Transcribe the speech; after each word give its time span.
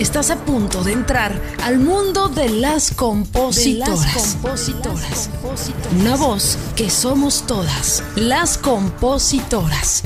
Estás 0.00 0.30
a 0.30 0.36
punto 0.36 0.82
de 0.82 0.94
entrar 0.94 1.38
al 1.62 1.78
mundo 1.78 2.28
de 2.28 2.48
las 2.48 2.90
compositoras. 2.90 4.38
Una 6.00 6.16
voz 6.16 6.56
que 6.74 6.88
somos 6.88 7.46
todas, 7.46 8.02
las 8.16 8.56
compositoras. 8.56 10.02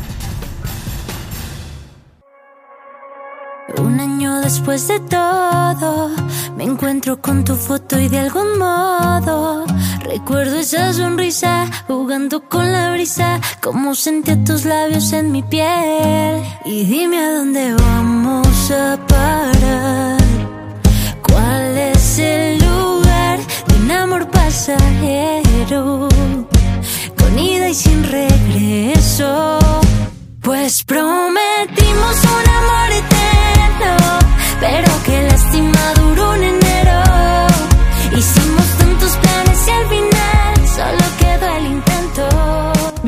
Un 3.78 4.00
año 4.00 4.40
después 4.40 4.88
de 4.88 4.98
todo, 4.98 6.10
me 6.56 6.64
encuentro 6.64 7.22
con 7.22 7.44
tu 7.44 7.54
foto 7.54 7.96
y 7.96 8.08
de 8.08 8.18
algún 8.18 8.58
modo 8.58 9.64
recuerdo 10.00 10.58
esa 10.58 10.92
sonrisa 10.92 11.70
jugando 11.86 12.48
con 12.48 12.72
la 12.72 12.90
brisa, 12.92 13.40
como 13.62 13.94
sentía 13.94 14.42
tus 14.42 14.64
labios 14.64 15.12
en 15.12 15.30
mi 15.30 15.44
piel. 15.44 16.42
Y 16.64 16.84
dime 16.84 17.18
a 17.18 17.32
dónde 17.34 17.74
vamos 17.74 18.43
a 18.70 18.96
parar. 19.06 20.16
¿Cuál 21.22 21.76
es 21.76 22.18
el 22.18 22.58
lugar 22.58 23.38
de 23.66 23.74
un 23.76 23.90
amor 23.90 24.30
pasajero? 24.30 26.08
Con 27.18 27.38
ida 27.38 27.68
y 27.68 27.74
sin 27.74 28.02
regreso. 28.04 29.58
Pues 30.40 30.82
prometimos 30.84 32.16
un 32.36 32.46
amor 32.60 32.90
eterno, 33.02 34.18
pero 34.60 34.90
que 35.04 35.22
lástima 35.22 35.92
duró 35.96 36.30
un 36.30 36.63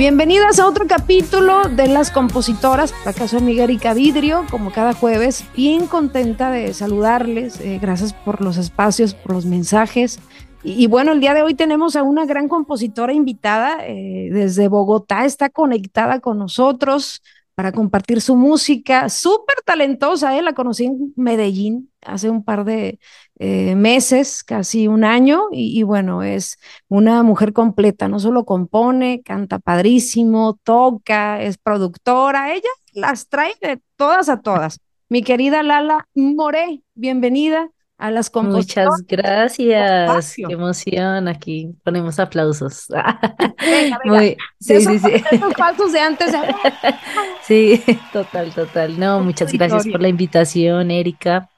Bienvenidas 0.07 0.61
a 0.61 0.69
otro 0.69 0.87
capítulo 0.87 1.65
de 1.65 1.89
Las 1.89 2.13
Compositoras. 2.13 2.95
Acá 3.05 3.27
soy 3.27 3.41
Miguel 3.41 3.71
Erika 3.71 3.93
Vidrio, 3.93 4.47
como 4.53 4.71
cada 4.71 4.93
jueves, 4.93 5.45
bien 5.57 5.89
contenta 5.89 6.49
de 6.49 6.73
saludarles. 6.75 7.61
Eh, 7.61 7.81
gracias 7.83 8.13
por 8.13 8.41
los 8.41 8.57
espacios, 8.57 9.15
por 9.15 9.33
los 9.33 9.47
mensajes. 9.47 10.21
Y, 10.63 10.85
y, 10.85 10.87
bueno, 10.87 11.11
el 11.11 11.19
día 11.19 11.35
de 11.35 11.43
hoy 11.43 11.55
tenemos 11.55 11.97
a 11.97 12.05
una 12.05 12.25
gran 12.25 12.47
compositora 12.47 13.15
invitada 13.15 13.79
eh, 13.85 14.29
desde 14.31 14.69
Bogotá, 14.69 15.25
está 15.25 15.51
conectada 15.51 16.21
con 16.21 16.39
nosotros 16.39 17.21
para 17.57 17.73
compartir 17.73 18.21
su 18.21 18.37
música, 18.37 19.09
súper 19.09 19.57
talentosa, 19.65 20.37
¿eh? 20.39 20.43
la 20.43 20.53
conocí 20.53 20.85
en 20.85 21.15
Medellín 21.17 21.91
hace 22.03 22.29
un 22.29 22.45
par 22.45 22.65
de 22.65 23.01
eh, 23.39 23.75
meses, 23.75 24.45
casi 24.45 24.89
un 24.89 25.05
año, 25.05 25.45
y, 25.51 25.81
y, 25.81 25.83
bueno, 25.83 26.23
es 26.23 26.59
una 26.89 27.23
mujer 27.23 27.55
completa, 27.55 28.09
no 28.09 28.19
solo 28.19 28.45
compone, 28.45 29.23
canta 29.25 29.59
padrísimo, 29.59 30.61
toca, 30.65 31.41
es 31.41 31.57
productora, 31.57 32.53
ella 32.53 32.69
las 32.93 33.29
trae 33.29 33.55
de 33.63 33.81
todas 33.97 34.29
a 34.29 34.43
todas. 34.43 34.79
Mi 35.09 35.23
querida 35.23 35.63
Lala 35.63 36.07
More, 36.15 36.83
bienvenida 36.95 37.71
a 37.99 38.11
las 38.11 38.31
Muchas 38.35 39.03
gracias. 39.07 40.35
Qué 40.37 40.53
emoción. 40.53 41.29
Aquí 41.29 41.75
ponemos 41.83 42.19
aplausos. 42.19 42.87
Venga, 43.59 43.99
venga. 44.05 44.17
Muy, 44.19 44.37
sí, 44.61 44.81
sí, 44.83 44.99
sí. 44.99 45.39
Falsos 45.57 45.93
de 45.93 46.01
antes. 46.01 46.33
sí, 47.43 47.83
total, 48.13 48.53
total. 48.55 49.01
No, 49.01 49.21
muchas 49.21 49.53
gracias 49.53 49.87
por 49.89 50.03
la 50.03 50.09
invitación, 50.09 50.91
Erika, 50.91 51.49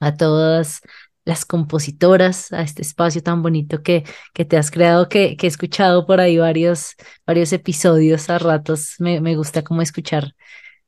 a 0.00 0.16
todas 0.16 0.80
las 1.24 1.44
compositoras, 1.44 2.52
a 2.52 2.62
este 2.62 2.82
espacio 2.82 3.22
tan 3.22 3.42
bonito 3.42 3.82
que, 3.82 4.04
que 4.34 4.44
te 4.44 4.56
has 4.56 4.70
creado, 4.70 5.08
que, 5.08 5.36
que 5.36 5.46
he 5.46 5.48
escuchado 5.48 6.06
por 6.06 6.20
ahí 6.20 6.36
varios, 6.38 6.96
varios 7.26 7.52
episodios 7.52 8.28
a 8.28 8.38
ratos. 8.38 8.96
Me, 8.98 9.20
me 9.20 9.36
gusta 9.36 9.62
como 9.62 9.80
escuchar 9.80 10.34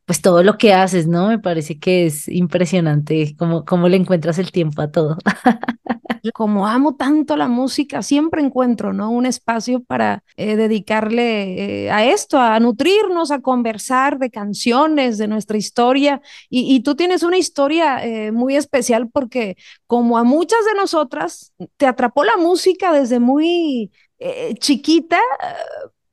pues 0.06 0.22
todo 0.22 0.44
lo 0.44 0.56
que 0.56 0.72
haces, 0.72 1.08
¿no? 1.08 1.28
Me 1.28 1.38
parece 1.40 1.78
que 1.80 2.06
es 2.06 2.28
impresionante 2.28 3.34
cómo, 3.36 3.64
cómo 3.64 3.88
le 3.88 3.96
encuentras 3.96 4.38
el 4.38 4.52
tiempo 4.52 4.80
a 4.80 4.90
todo. 4.90 5.18
Como 6.34 6.66
amo 6.66 6.96
tanto 6.96 7.36
la 7.36 7.48
música, 7.48 8.02
siempre 8.02 8.42
encuentro, 8.42 8.92
¿no? 8.92 9.10
Un 9.10 9.26
espacio 9.26 9.82
para 9.82 10.22
eh, 10.36 10.56
dedicarle 10.56 11.86
eh, 11.86 11.90
a 11.90 12.04
esto, 12.04 12.38
a 12.38 12.58
nutrirnos, 12.60 13.30
a 13.30 13.40
conversar 13.40 14.18
de 14.18 14.30
canciones, 14.30 15.18
de 15.18 15.28
nuestra 15.28 15.56
historia. 15.56 16.20
Y, 16.48 16.80
tú 16.80 16.94
tienes 16.94 17.22
una 17.22 17.38
historia 17.38 18.04
eh, 18.04 18.32
muy 18.32 18.56
especial 18.56 19.08
porque 19.10 19.56
como 19.86 20.18
a 20.18 20.24
muchas 20.24 20.64
de 20.66 20.74
nosotras, 20.74 21.52
te 21.76 21.86
atrapó 21.86 22.24
la 22.24 22.36
música 22.36 22.92
desde 22.92 23.20
muy 23.20 23.90
chiquita, 24.60 25.20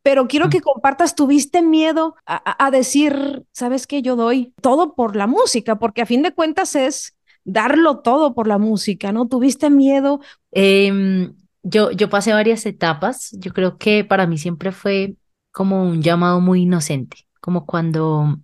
pero 0.03 0.27
quiero 0.27 0.49
que 0.49 0.61
compartas, 0.61 1.15
¿tuviste 1.15 1.61
miedo 1.61 2.15
a, 2.25 2.65
a 2.65 2.71
decir, 2.71 3.45
sabes 3.51 3.87
que 3.87 4.01
yo 4.01 4.15
doy 4.15 4.53
todo 4.61 4.93
por 4.95 5.15
la 5.15 5.27
música? 5.27 5.79
Porque 5.79 6.01
a 6.01 6.05
fin 6.05 6.21
de 6.21 6.33
cuentas 6.33 6.75
es 6.75 7.15
darlo 7.45 7.99
todo 7.99 8.33
por 8.33 8.47
la 8.47 8.57
música, 8.57 9.11
¿no? 9.11 9.27
¿Tuviste 9.27 9.69
miedo? 9.69 10.19
Eh, 10.51 11.31
yo, 11.63 11.91
yo 11.91 12.09
pasé 12.09 12.33
varias 12.33 12.65
etapas. 12.65 13.31
Yo 13.39 13.53
creo 13.53 13.77
que 13.77 14.03
para 14.03 14.27
mí 14.27 14.37
siempre 14.37 14.71
fue 14.71 15.15
como 15.51 15.83
un 15.83 16.01
llamado 16.01 16.41
muy 16.41 16.63
inocente, 16.63 17.17
como 17.39 17.65
cuando, 17.65 18.39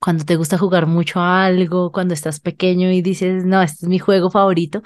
cuando 0.00 0.24
te 0.24 0.36
gusta 0.36 0.58
jugar 0.58 0.86
mucho 0.86 1.20
a 1.20 1.44
algo, 1.44 1.92
cuando 1.92 2.14
estás 2.14 2.40
pequeño 2.40 2.90
y 2.90 3.02
dices, 3.02 3.44
no, 3.44 3.62
este 3.62 3.86
es 3.86 3.88
mi 3.88 3.98
juego 3.98 4.30
favorito. 4.30 4.82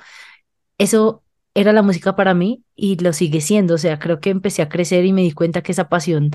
Eso 0.78 1.21
era 1.54 1.72
la 1.72 1.82
música 1.82 2.16
para 2.16 2.34
mí 2.34 2.64
y 2.74 2.96
lo 2.96 3.12
sigue 3.12 3.40
siendo. 3.40 3.74
O 3.74 3.78
sea, 3.78 3.98
creo 3.98 4.20
que 4.20 4.30
empecé 4.30 4.62
a 4.62 4.68
crecer 4.68 5.04
y 5.04 5.12
me 5.12 5.22
di 5.22 5.32
cuenta 5.32 5.62
que 5.62 5.72
esa 5.72 5.88
pasión 5.88 6.30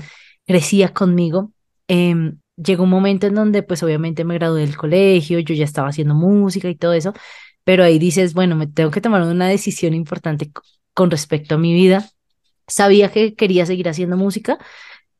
crecía 0.46 0.92
conmigo. 0.92 1.52
Eh, 1.88 2.14
llegó 2.56 2.84
un 2.84 2.90
momento 2.90 3.26
en 3.26 3.34
donde 3.34 3.62
pues 3.62 3.82
obviamente 3.82 4.24
me 4.24 4.34
gradué 4.34 4.60
del 4.62 4.76
colegio, 4.76 5.38
yo 5.40 5.54
ya 5.54 5.64
estaba 5.64 5.88
haciendo 5.88 6.14
música 6.14 6.68
y 6.68 6.74
todo 6.74 6.92
eso, 6.92 7.12
pero 7.64 7.84
ahí 7.84 7.98
dices, 7.98 8.34
bueno, 8.34 8.56
me 8.56 8.66
tengo 8.66 8.90
que 8.90 9.00
tomar 9.00 9.22
una 9.22 9.48
decisión 9.48 9.94
importante 9.94 10.50
con 10.94 11.10
respecto 11.10 11.54
a 11.56 11.58
mi 11.58 11.72
vida. 11.72 12.08
Sabía 12.66 13.10
que 13.10 13.34
quería 13.34 13.66
seguir 13.66 13.88
haciendo 13.88 14.16
música, 14.16 14.58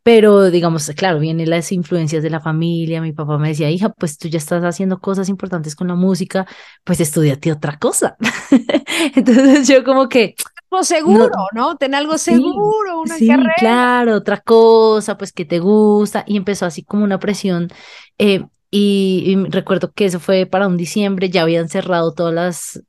pero 0.09 0.51
digamos, 0.51 0.91
claro, 0.97 1.19
vienen 1.19 1.51
las 1.51 1.71
influencias 1.71 2.23
de 2.23 2.31
la 2.31 2.41
familia, 2.41 3.03
mi 3.03 3.13
papá 3.13 3.37
me 3.37 3.49
decía, 3.49 3.71
hija, 3.71 3.91
pues 3.91 4.17
tú 4.17 4.29
ya 4.29 4.39
estás 4.39 4.65
haciendo 4.65 5.01
cosas 5.01 5.29
importantes 5.29 5.77
con 5.77 5.87
la 5.87 5.97
música, 5.97 6.47
pues 6.83 6.99
estudiate 7.01 7.53
otra 7.53 7.79
cosa. 7.79 8.17
Entonces 9.15 9.69
yo 9.69 9.85
como 9.85 10.09
que... 10.09 10.35
Algo 10.71 10.83
seguro, 10.83 11.31
¿no? 11.53 11.69
¿no? 11.73 11.77
Ten 11.77 11.95
algo 11.95 12.17
seguro, 12.17 13.03
sí, 13.05 13.11
una 13.11 13.15
sí, 13.17 13.29
carrera. 13.29 13.55
claro, 13.59 14.15
otra 14.15 14.39
cosa, 14.41 15.19
pues 15.19 15.31
que 15.31 15.45
te 15.45 15.59
gusta, 15.59 16.25
y 16.27 16.39
empezó 16.39 16.65
así 16.65 16.83
como 16.85 17.05
una 17.05 17.19
presión. 17.19 17.69
Eh, 18.17 18.47
y, 18.71 19.25
y 19.27 19.51
recuerdo 19.51 19.93
que 19.93 20.07
eso 20.07 20.21
fue 20.21 20.47
para 20.47 20.69
un 20.69 20.79
diciembre, 20.79 21.29
ya 21.29 21.43
habían 21.43 21.69
cerrado 21.69 22.15
todas 22.15 22.33
las, 22.33 22.83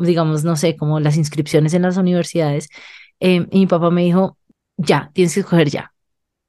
digamos, 0.00 0.42
no 0.42 0.56
sé, 0.56 0.76
como 0.76 0.98
las 0.98 1.16
inscripciones 1.16 1.72
en 1.72 1.82
las 1.82 1.98
universidades, 1.98 2.68
eh, 3.20 3.46
y 3.48 3.60
mi 3.60 3.66
papá 3.68 3.92
me 3.92 4.02
dijo, 4.02 4.36
ya, 4.76 5.12
tienes 5.14 5.34
que 5.34 5.40
escoger 5.40 5.70
ya, 5.70 5.92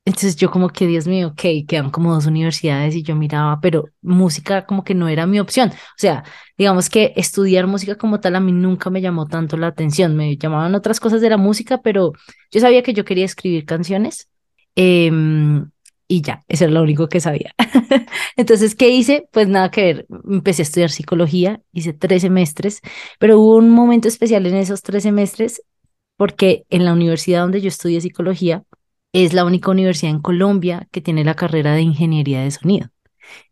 entonces 0.10 0.36
yo 0.38 0.50
como 0.50 0.70
que, 0.70 0.88
Dios 0.88 1.06
mío, 1.06 1.28
ok, 1.28 1.68
quedan 1.68 1.92
como 1.92 2.12
dos 2.12 2.26
universidades 2.26 2.96
y 2.96 3.04
yo 3.04 3.16
miraba, 3.16 3.60
pero 3.62 3.86
música 4.02 4.66
como 4.66 4.84
que 4.84 4.96
no 4.96 5.08
era 5.08 5.28
mi 5.28 5.40
opción. 5.40 5.70
O 5.70 5.98
sea, 5.98 6.24
digamos 6.58 6.90
que 6.90 7.14
estudiar 7.16 7.68
música 7.68 7.96
como 7.96 8.20
tal 8.20 8.36
a 8.36 8.40
mí 8.40 8.52
nunca 8.52 8.90
me 8.90 9.02
llamó 9.02 9.28
tanto 9.28 9.56
la 9.56 9.68
atención. 9.68 10.16
Me 10.16 10.36
llamaban 10.36 10.74
otras 10.74 11.00
cosas 11.00 11.22
de 11.22 11.30
la 11.30 11.38
música, 11.38 11.82
pero 11.84 12.14
yo 12.50 12.60
sabía 12.60 12.82
que 12.82 12.94
yo 12.94 13.06
quería 13.06 13.24
escribir 13.24 13.66
canciones 13.66 14.30
eh, 14.76 15.12
y 16.08 16.22
ya, 16.22 16.44
eso 16.48 16.64
era 16.64 16.74
lo 16.74 16.82
único 16.82 17.08
que 17.08 17.20
sabía. 17.20 17.54
Entonces, 18.36 18.74
¿qué 18.74 18.90
hice? 18.90 19.28
Pues 19.32 19.48
nada 19.48 19.70
que 19.70 19.84
ver, 19.84 20.08
empecé 20.28 20.64
a 20.64 20.66
estudiar 20.66 20.90
psicología, 20.90 21.62
hice 21.72 21.94
tres 21.94 22.24
semestres, 22.24 22.82
pero 23.20 23.40
hubo 23.40 23.58
un 23.58 23.70
momento 23.70 24.08
especial 24.08 24.48
en 24.48 24.56
esos 24.56 24.82
tres 24.82 25.04
semestres 25.04 25.62
porque 26.18 26.66
en 26.72 26.84
la 26.84 26.94
universidad 26.94 27.42
donde 27.42 27.62
yo 27.62 27.68
estudié 27.68 28.02
psicología, 28.02 28.64
es 29.14 29.34
la 29.34 29.46
única 29.46 29.72
universidad 29.72 30.12
en 30.12 30.22
Colombia 30.22 30.88
que 30.92 31.02
tiene 31.02 31.24
la 31.24 31.36
carrera 31.36 31.74
de 31.74 31.82
ingeniería 31.82 32.42
de 32.42 32.52
sonido. 32.52 32.90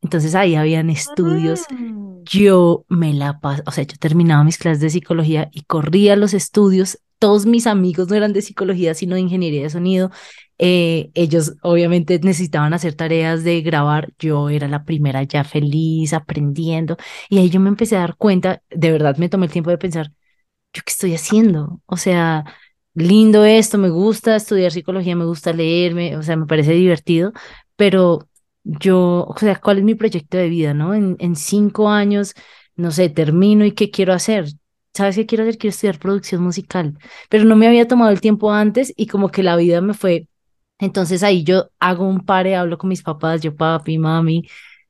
Entonces 0.01 0.35
ahí 0.35 0.56
habían 0.56 0.90
estudios. 0.90 1.65
Mm. 1.69 2.24
Yo 2.25 2.86
me 2.89 3.13
la 3.13 3.39
pasaba, 3.39 3.63
o 3.68 3.71
sea, 3.71 3.83
yo 3.86 3.98
terminaba 3.98 4.44
mis 4.44 4.57
clases 4.57 4.81
de 4.81 4.89
psicología 4.89 5.50
y 5.51 5.63
corría 5.63 6.13
a 6.13 6.15
los 6.18 6.33
estudios. 6.33 7.00
Todos 7.19 7.45
mis 7.45 7.68
amigos 7.68 8.09
no 8.09 8.15
eran 8.15 8.33
de 8.33 8.42
psicología, 8.42 8.94
sino 8.94 9.15
de 9.15 9.21
ingeniería 9.21 9.63
de 9.63 9.69
sonido. 9.69 10.12
Eh, 10.59 11.12
ellos 11.13 11.56
obviamente 11.62 12.19
necesitaban 12.19 12.74
hacer 12.74 12.95
tareas 12.95 13.44
de 13.44 13.62
grabar. 13.62 14.13
Yo 14.19 14.50
era 14.50 14.68
la 14.68 14.83
primera 14.83 15.24
ya 15.24 15.44
feliz, 15.44 16.13
aprendiendo. 16.13 16.98
Y 17.30 17.39
ahí 17.39 17.50
yo 17.50 17.60
me 17.60 17.69
empecé 17.69 17.95
a 17.98 18.01
dar 18.01 18.18
cuenta, 18.18 18.62
de 18.69 18.92
verdad 18.92 19.18
me 19.18 19.30
tomé 19.30 19.45
el 19.48 19.51
tiempo 19.51 19.69
de 19.71 19.77
pensar, 19.77 20.12
¿yo 20.74 20.81
qué 20.86 20.92
estoy 20.92 21.15
haciendo? 21.15 21.81
O 21.86 21.98
sea, 21.98 22.45
lindo 22.98 23.46
esto, 23.46 23.78
me 23.78 23.90
gusta 23.90 24.36
estudiar 24.36 24.72
psicología, 24.72 25.16
me 25.16 25.26
gusta 25.26 25.54
leerme, 25.54 26.18
o 26.18 26.24
sea, 26.24 26.36
me 26.36 26.46
parece 26.48 26.74
divertido, 26.74 27.32
pero 27.76 28.28
yo, 28.64 29.26
o 29.28 29.36
sea, 29.38 29.60
¿cuál 29.60 29.78
es 29.80 29.84
mi 29.84 29.96
proyecto 29.96 30.38
de 30.38 30.50
vida, 30.50 30.74
no? 30.74 30.94
En, 30.94 31.16
en 31.20 31.36
cinco 31.36 31.90
años, 31.90 32.34
no 32.76 32.92
sé, 32.92 33.10
termino 33.10 33.66
y 33.66 33.72
qué 33.74 33.92
quiero 33.92 34.14
hacer. 34.14 34.46
¿Sabes 34.94 35.16
qué 35.16 35.26
quiero 35.28 35.44
hacer? 35.44 35.58
Quiero 35.58 35.72
estudiar 35.72 36.00
producción 36.00 36.42
musical, 36.42 36.98
pero 37.30 37.46
no 37.46 37.56
me 37.56 37.68
había 37.68 37.88
tomado 37.88 38.12
el 38.12 38.22
tiempo 38.22 38.52
antes 38.52 38.94
y 38.98 39.08
como 39.08 39.30
que 39.30 39.44
la 39.44 39.56
vida 39.56 39.80
me 39.82 39.94
fue. 39.94 40.28
Entonces 40.80 41.24
ahí 41.24 41.44
yo 41.44 41.70
hago 41.80 42.08
un 42.08 42.26
pare, 42.26 42.56
hablo 42.56 42.78
con 42.78 42.90
mis 42.90 43.04
papás, 43.04 43.42
yo 43.42 43.56
papi, 43.56 43.98
mami, 43.98 44.48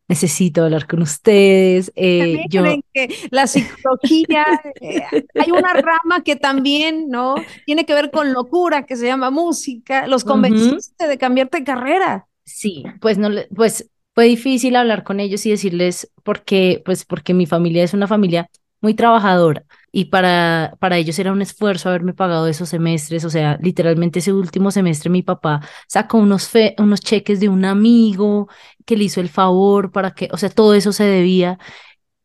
necesito 0.07 0.63
hablar 0.63 0.87
con 0.87 1.01
ustedes. 1.01 1.91
Eh, 1.95 2.45
yo... 2.49 2.63
que 2.93 3.09
la 3.29 3.47
psicología, 3.47 4.45
eh, 4.81 5.01
hay 5.35 5.51
una 5.51 5.73
rama 5.73 6.23
que 6.23 6.35
también, 6.35 7.09
¿no? 7.09 7.35
Tiene 7.65 7.85
que 7.85 7.93
ver 7.93 8.11
con 8.11 8.33
locura, 8.33 8.85
que 8.85 8.95
se 8.95 9.05
llama 9.05 9.29
música. 9.29 10.07
Los 10.07 10.23
convenciste 10.23 11.07
de 11.07 11.17
cambiarte 11.17 11.59
de 11.59 11.63
carrera. 11.63 12.27
Sí, 12.43 12.83
pues 13.01 13.17
no, 13.17 13.29
pues 13.55 13.89
fue 14.15 14.25
difícil 14.25 14.75
hablar 14.75 15.03
con 15.03 15.19
ellos 15.19 15.45
y 15.45 15.51
decirles 15.51 16.09
porque, 16.23 16.81
pues 16.85 17.05
porque 17.05 17.33
mi 17.33 17.45
familia 17.45 17.83
es 17.83 17.93
una 17.93 18.07
familia 18.07 18.49
muy 18.81 18.93
trabajadora 18.93 19.63
y 19.97 20.05
para, 20.05 20.75
para 20.79 20.97
ellos 20.99 21.17
era 21.17 21.31
un 21.31 21.41
esfuerzo 21.41 21.89
haberme 21.89 22.13
pagado 22.13 22.45
esos 22.47 22.69
semestres, 22.69 23.25
o 23.25 23.31
sea, 23.31 23.57
literalmente 23.63 24.19
ese 24.19 24.31
último 24.31 24.69
semestre 24.69 25.09
mi 25.09 25.23
papá 25.23 25.59
sacó 25.87 26.19
unos, 26.19 26.47
fe, 26.49 26.75
unos 26.77 27.01
cheques 27.01 27.39
de 27.39 27.49
un 27.49 27.65
amigo 27.65 28.47
que 28.85 28.95
le 28.95 29.05
hizo 29.05 29.21
el 29.21 29.29
favor 29.29 29.91
para 29.91 30.11
que, 30.11 30.29
o 30.31 30.37
sea, 30.37 30.49
todo 30.49 30.75
eso 30.75 30.93
se 30.93 31.03
debía 31.03 31.57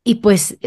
y 0.04 0.16
pues 0.16 0.58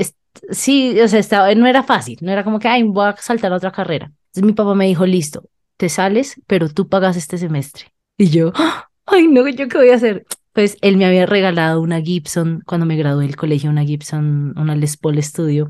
sí, 0.49 0.99
o 0.99 1.07
sea, 1.07 1.19
estaba, 1.19 1.53
no 1.53 1.67
era 1.67 1.83
fácil, 1.83 2.17
no 2.21 2.31
era 2.31 2.43
como 2.43 2.57
que, 2.57 2.69
ay, 2.69 2.81
voy 2.81 3.05
a 3.05 3.15
saltar 3.17 3.53
a 3.53 3.57
otra 3.57 3.71
carrera. 3.71 4.05
Entonces 4.07 4.43
mi 4.43 4.53
papá 4.53 4.73
me 4.73 4.87
dijo, 4.87 5.05
listo, 5.05 5.43
te 5.77 5.89
sales, 5.89 6.41
pero 6.47 6.69
tú 6.69 6.89
pagas 6.89 7.17
este 7.17 7.37
semestre. 7.37 7.85
Y 8.17 8.31
yo, 8.31 8.51
ay, 9.05 9.27
no, 9.27 9.47
¿yo 9.47 9.67
qué 9.67 9.77
voy 9.77 9.89
a 9.91 9.95
hacer? 9.97 10.25
Pues 10.53 10.79
él 10.81 10.97
me 10.97 11.05
había 11.05 11.27
regalado 11.27 11.81
una 11.81 12.01
Gibson 12.01 12.63
cuando 12.65 12.87
me 12.87 12.95
gradué 12.95 13.27
del 13.27 13.35
colegio, 13.35 13.69
una 13.69 13.83
Gibson, 13.83 14.57
una 14.57 14.75
Les 14.75 14.97
Paul 14.97 15.21
Studio 15.21 15.69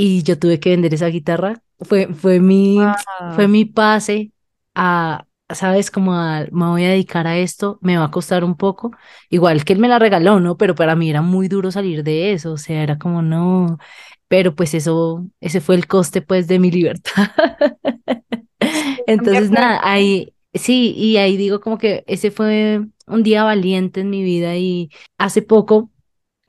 y 0.00 0.22
yo 0.22 0.38
tuve 0.38 0.58
que 0.60 0.70
vender 0.70 0.94
esa 0.94 1.08
guitarra. 1.08 1.62
Fue, 1.78 2.08
fue, 2.14 2.40
mi, 2.40 2.78
fue 3.34 3.48
mi 3.48 3.66
pase 3.66 4.32
a, 4.74 5.26
¿sabes? 5.50 5.90
Como 5.90 6.12
me 6.12 6.66
voy 6.66 6.84
a 6.84 6.90
dedicar 6.90 7.26
a 7.26 7.36
esto, 7.36 7.78
me 7.82 7.98
va 7.98 8.04
a 8.06 8.10
costar 8.10 8.42
un 8.42 8.56
poco. 8.56 8.92
Igual 9.28 9.62
que 9.62 9.74
él 9.74 9.78
me 9.78 9.88
la 9.88 9.98
regaló, 9.98 10.40
¿no? 10.40 10.56
Pero 10.56 10.74
para 10.74 10.96
mí 10.96 11.10
era 11.10 11.20
muy 11.20 11.48
duro 11.48 11.70
salir 11.70 12.02
de 12.02 12.32
eso, 12.32 12.52
o 12.52 12.56
sea, 12.56 12.82
era 12.82 12.96
como, 12.98 13.20
no. 13.20 13.78
Pero 14.26 14.54
pues 14.54 14.72
eso, 14.72 15.26
ese 15.38 15.60
fue 15.60 15.74
el 15.74 15.86
coste, 15.86 16.22
pues, 16.22 16.46
de 16.48 16.58
mi 16.58 16.70
libertad. 16.70 17.28
Entonces, 19.06 19.50
nada, 19.50 19.80
ahí, 19.82 20.32
sí, 20.54 20.94
y 20.96 21.18
ahí 21.18 21.36
digo 21.36 21.60
como 21.60 21.76
que 21.76 22.04
ese 22.06 22.30
fue 22.30 22.86
un 23.06 23.22
día 23.22 23.44
valiente 23.44 24.00
en 24.00 24.08
mi 24.08 24.22
vida 24.22 24.56
y 24.56 24.90
hace 25.18 25.42
poco 25.42 25.90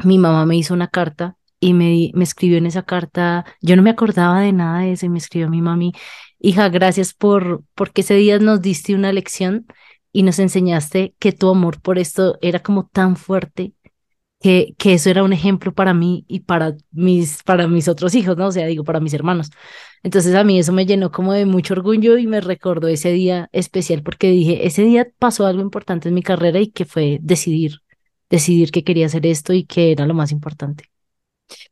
mi 0.05 0.17
mamá 0.17 0.45
me 0.45 0.55
hizo 0.55 0.73
una 0.73 0.87
carta 0.87 1.37
y 1.61 1.73
me, 1.73 2.11
me 2.13 2.23
escribió 2.25 2.57
en 2.57 2.65
esa 2.65 2.83
carta, 2.83 3.45
yo 3.61 3.77
no 3.77 3.83
me 3.83 3.91
acordaba 3.91 4.41
de 4.41 4.51
nada 4.51 4.81
de 4.81 4.93
eso 4.93 5.05
y 5.05 5.09
me 5.09 5.19
escribió 5.19 5.49
mi 5.49 5.61
mami, 5.61 5.93
hija, 6.39 6.69
gracias 6.69 7.13
por, 7.13 7.63
porque 7.75 8.01
ese 8.01 8.15
día 8.15 8.39
nos 8.39 8.61
diste 8.61 8.95
una 8.95 9.13
lección 9.13 9.67
y 10.11 10.23
nos 10.23 10.39
enseñaste 10.39 11.15
que 11.19 11.31
tu 11.31 11.49
amor 11.49 11.81
por 11.81 11.99
esto 11.99 12.37
era 12.41 12.59
como 12.61 12.87
tan 12.87 13.15
fuerte 13.15 13.73
que, 14.41 14.75
que 14.77 14.93
eso 14.95 15.09
era 15.09 15.23
un 15.23 15.33
ejemplo 15.33 15.73
para 15.73 15.93
mí 15.93 16.25
y 16.27 16.41
para 16.41 16.75
mis, 16.91 17.43
para 17.43 17.67
mis 17.67 17.87
otros 17.87 18.15
hijos, 18.15 18.37
¿no? 18.37 18.47
O 18.47 18.51
sea, 18.51 18.65
digo, 18.67 18.83
para 18.83 18.99
mis 18.99 19.13
hermanos. 19.13 19.51
Entonces 20.03 20.35
a 20.35 20.43
mí 20.43 20.59
eso 20.59 20.73
me 20.73 20.85
llenó 20.87 21.11
como 21.11 21.33
de 21.33 21.45
mucho 21.45 21.75
orgullo 21.75 22.17
y 22.17 22.27
me 22.27 22.41
recordó 22.41 22.87
ese 22.87 23.11
día 23.11 23.49
especial 23.53 24.03
porque 24.03 24.31
dije, 24.31 24.65
ese 24.67 24.83
día 24.83 25.07
pasó 25.19 25.45
algo 25.45 25.61
importante 25.61 26.09
en 26.09 26.15
mi 26.15 26.23
carrera 26.23 26.59
y 26.59 26.71
que 26.71 26.85
fue 26.85 27.19
decidir, 27.21 27.81
decidir 28.29 28.71
que 28.71 28.83
quería 28.83 29.05
hacer 29.07 29.25
esto 29.27 29.53
y 29.53 29.65
que 29.65 29.91
era 29.91 30.07
lo 30.07 30.15
más 30.15 30.31
importante. 30.31 30.90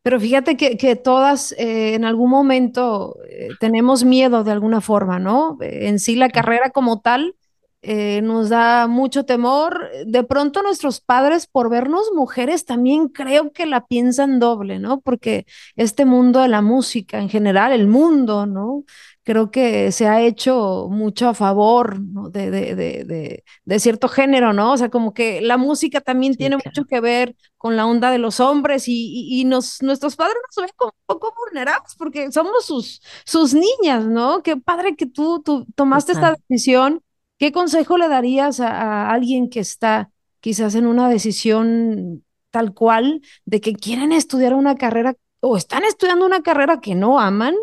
Pero 0.02 0.20
fíjate 0.20 0.58
que, 0.58 0.78
que 0.78 0.96
todas 0.96 1.54
eh, 1.54 1.96
en 1.96 2.06
algún 2.06 2.30
momento 2.30 3.18
eh, 3.30 3.50
tenemos 3.60 4.04
miedo 4.04 4.44
de 4.44 4.52
alguna 4.52 4.82
forma, 4.82 5.20
¿no? 5.20 5.58
En 5.62 6.00
sí 6.00 6.16
la 6.16 6.30
carrera 6.30 6.70
como 6.72 7.02
tal 7.02 7.36
eh, 7.82 8.22
nos 8.22 8.50
da 8.50 8.88
mucho 8.88 9.24
temor. 9.26 9.90
De 10.06 10.24
pronto 10.24 10.62
nuestros 10.62 11.00
padres 11.00 11.48
por 11.48 11.70
vernos 11.70 12.12
mujeres 12.14 12.66
también 12.66 13.08
creo 13.08 13.52
que 13.54 13.66
la 13.66 13.86
piensan 13.88 14.40
doble, 14.40 14.80
¿no? 14.80 15.00
Porque 15.02 15.46
este 15.76 16.06
mundo 16.06 16.42
de 16.42 16.50
la 16.50 16.62
música 16.62 17.20
en 17.20 17.30
general, 17.30 17.72
el 17.72 17.88
mundo, 17.88 18.46
¿no? 18.46 18.84
Creo 19.24 19.52
que 19.52 19.92
se 19.92 20.08
ha 20.08 20.22
hecho 20.22 20.88
mucho 20.90 21.30
a 21.30 21.34
favor 21.34 22.00
de, 22.00 22.50
de, 22.52 22.76
de, 22.76 23.44
de, 23.64 23.80
cierto 23.80 24.08
género, 24.08 24.54
¿no? 24.54 24.74
O 24.74 24.78
sea, 24.78 24.90
como 24.90 25.14
que 25.14 25.40
la 25.42 25.58
música 25.58 26.02
también 26.02 26.36
tiene 26.36 26.58
mucho 26.58 26.86
que 26.86 27.00
ver 27.00 27.36
con 27.58 27.76
la 27.76 27.86
onda 27.86 28.12
de 28.12 28.18
los 28.18 28.40
hombres 28.40 28.88
y, 28.88 29.28
y, 29.30 29.46
nos, 29.46 29.82
nuestros 29.84 30.16
padres 30.16 30.38
nos 30.56 30.66
ven 30.66 30.74
como 30.76 30.92
un 30.92 31.06
poco 31.06 31.34
vulnerables 31.46 31.96
porque 31.98 32.32
somos 32.32 32.66
sus, 32.66 33.02
sus 33.26 33.54
niñas, 33.54 34.06
¿no? 34.06 34.42
Qué 34.44 34.58
padre 34.58 34.96
que 34.96 35.06
tú, 35.06 35.42
tú 35.44 35.66
tomaste 35.76 36.14
esta 36.14 36.36
decisión 36.48 37.02
¿Qué 37.40 37.54
consejo 37.54 37.98
le 37.98 38.10
darías 38.10 38.60
a, 38.60 39.10
alguien 39.10 39.50
que 39.50 39.62
está 39.62 40.12
quizás 40.42 40.76
en 40.76 40.86
una 40.86 41.10
decisión 41.10 42.26
tal 42.52 42.74
cual 42.74 43.22
de 43.46 43.62
que 43.62 43.74
quieren 43.74 44.12
estudiar 44.12 44.54
una 44.54 44.76
carrera 44.76 45.16
o 45.40 45.56
están 45.56 45.86
estudiando 45.86 46.26
una 46.26 46.42
carrera 46.42 46.82
que 46.82 46.96
no 46.96 47.18
aman 47.18 47.56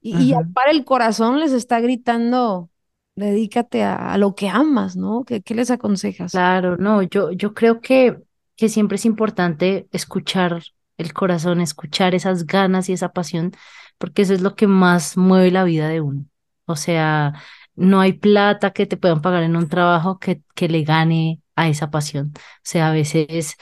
y, 0.00 0.32
al 0.32 0.50
par 0.50 0.68
el 0.68 0.84
corazón 0.84 1.38
les 1.38 1.52
está 1.52 1.78
gritando, 1.78 2.68
dedícate 3.14 3.84
a, 3.84 4.18
lo 4.18 4.34
que 4.34 4.48
amas, 4.48 4.96
¿no? 4.96 5.22
¿Qué, 5.24 5.40
les 5.54 5.70
aconsejas? 5.70 6.32
Claro, 6.32 6.76
no, 6.76 7.02
yo, 7.02 7.30
yo 7.30 7.54
creo 7.54 7.80
que, 7.80 8.18
que 8.56 8.68
siempre 8.68 8.96
es 8.96 9.04
importante 9.04 9.86
escuchar 9.92 10.64
el 10.98 11.12
corazón, 11.12 11.60
escuchar 11.60 12.16
esas 12.16 12.46
ganas 12.46 12.88
y 12.88 12.94
esa 12.94 13.12
pasión, 13.12 13.52
porque 13.98 14.22
eso 14.22 14.34
es 14.34 14.40
lo 14.40 14.56
que 14.56 14.66
más 14.66 15.16
mueve 15.16 15.52
la 15.52 15.62
vida 15.62 15.88
de 15.88 16.00
uno. 16.00 16.24
O 16.64 16.74
sea, 16.74 17.34
no 17.74 18.00
hay 18.00 18.14
plata 18.14 18.72
que 18.72 18.86
te 18.86 18.96
puedan 18.96 19.22
pagar 19.22 19.42
en 19.44 19.56
un 19.56 19.68
trabajo 19.68 20.18
que, 20.18 20.42
que 20.54 20.68
le 20.68 20.84
gane 20.84 21.40
a 21.56 21.68
esa 21.68 21.90
pasión. 21.90 22.32
O 22.36 22.40
sea, 22.62 22.90
a 22.90 22.92
veces 22.92 23.56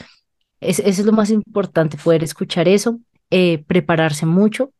es, 0.60 0.78
eso 0.80 1.00
es 1.02 1.06
lo 1.06 1.12
más 1.12 1.30
importante, 1.30 1.96
poder 1.96 2.22
escuchar 2.24 2.68
eso, 2.68 3.00
eh, 3.30 3.64
prepararse 3.66 4.26
mucho, 4.26 4.72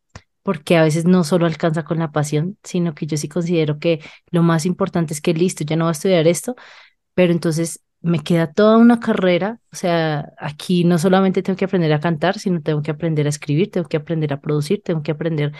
porque 0.42 0.76
a 0.76 0.82
veces 0.84 1.04
no 1.04 1.24
solo 1.24 1.46
alcanza 1.46 1.84
con 1.84 1.98
la 1.98 2.12
pasión, 2.12 2.58
sino 2.64 2.94
que 2.94 3.06
yo 3.06 3.16
sí 3.16 3.28
considero 3.28 3.78
que 3.78 4.00
lo 4.30 4.42
más 4.42 4.66
importante 4.66 5.12
es 5.14 5.20
que 5.20 5.34
listo, 5.34 5.64
ya 5.64 5.76
no 5.76 5.84
voy 5.84 5.90
a 5.90 5.92
estudiar 5.92 6.26
esto, 6.26 6.56
pero 7.14 7.32
entonces 7.32 7.82
me 8.02 8.20
queda 8.20 8.52
toda 8.52 8.78
una 8.78 9.00
carrera, 9.00 9.60
o 9.72 9.76
sea, 9.76 10.32
aquí 10.38 10.84
no 10.84 10.98
solamente 10.98 11.42
tengo 11.42 11.56
que 11.56 11.66
aprender 11.66 11.92
a 11.92 12.00
cantar, 12.00 12.38
sino 12.38 12.62
tengo 12.62 12.82
que 12.82 12.90
aprender 12.92 13.26
a 13.26 13.30
escribir, 13.30 13.70
tengo 13.70 13.88
que 13.88 13.98
aprender 13.98 14.32
a 14.32 14.40
producir, 14.40 14.82
tengo 14.82 15.02
que 15.02 15.12
aprender 15.12 15.52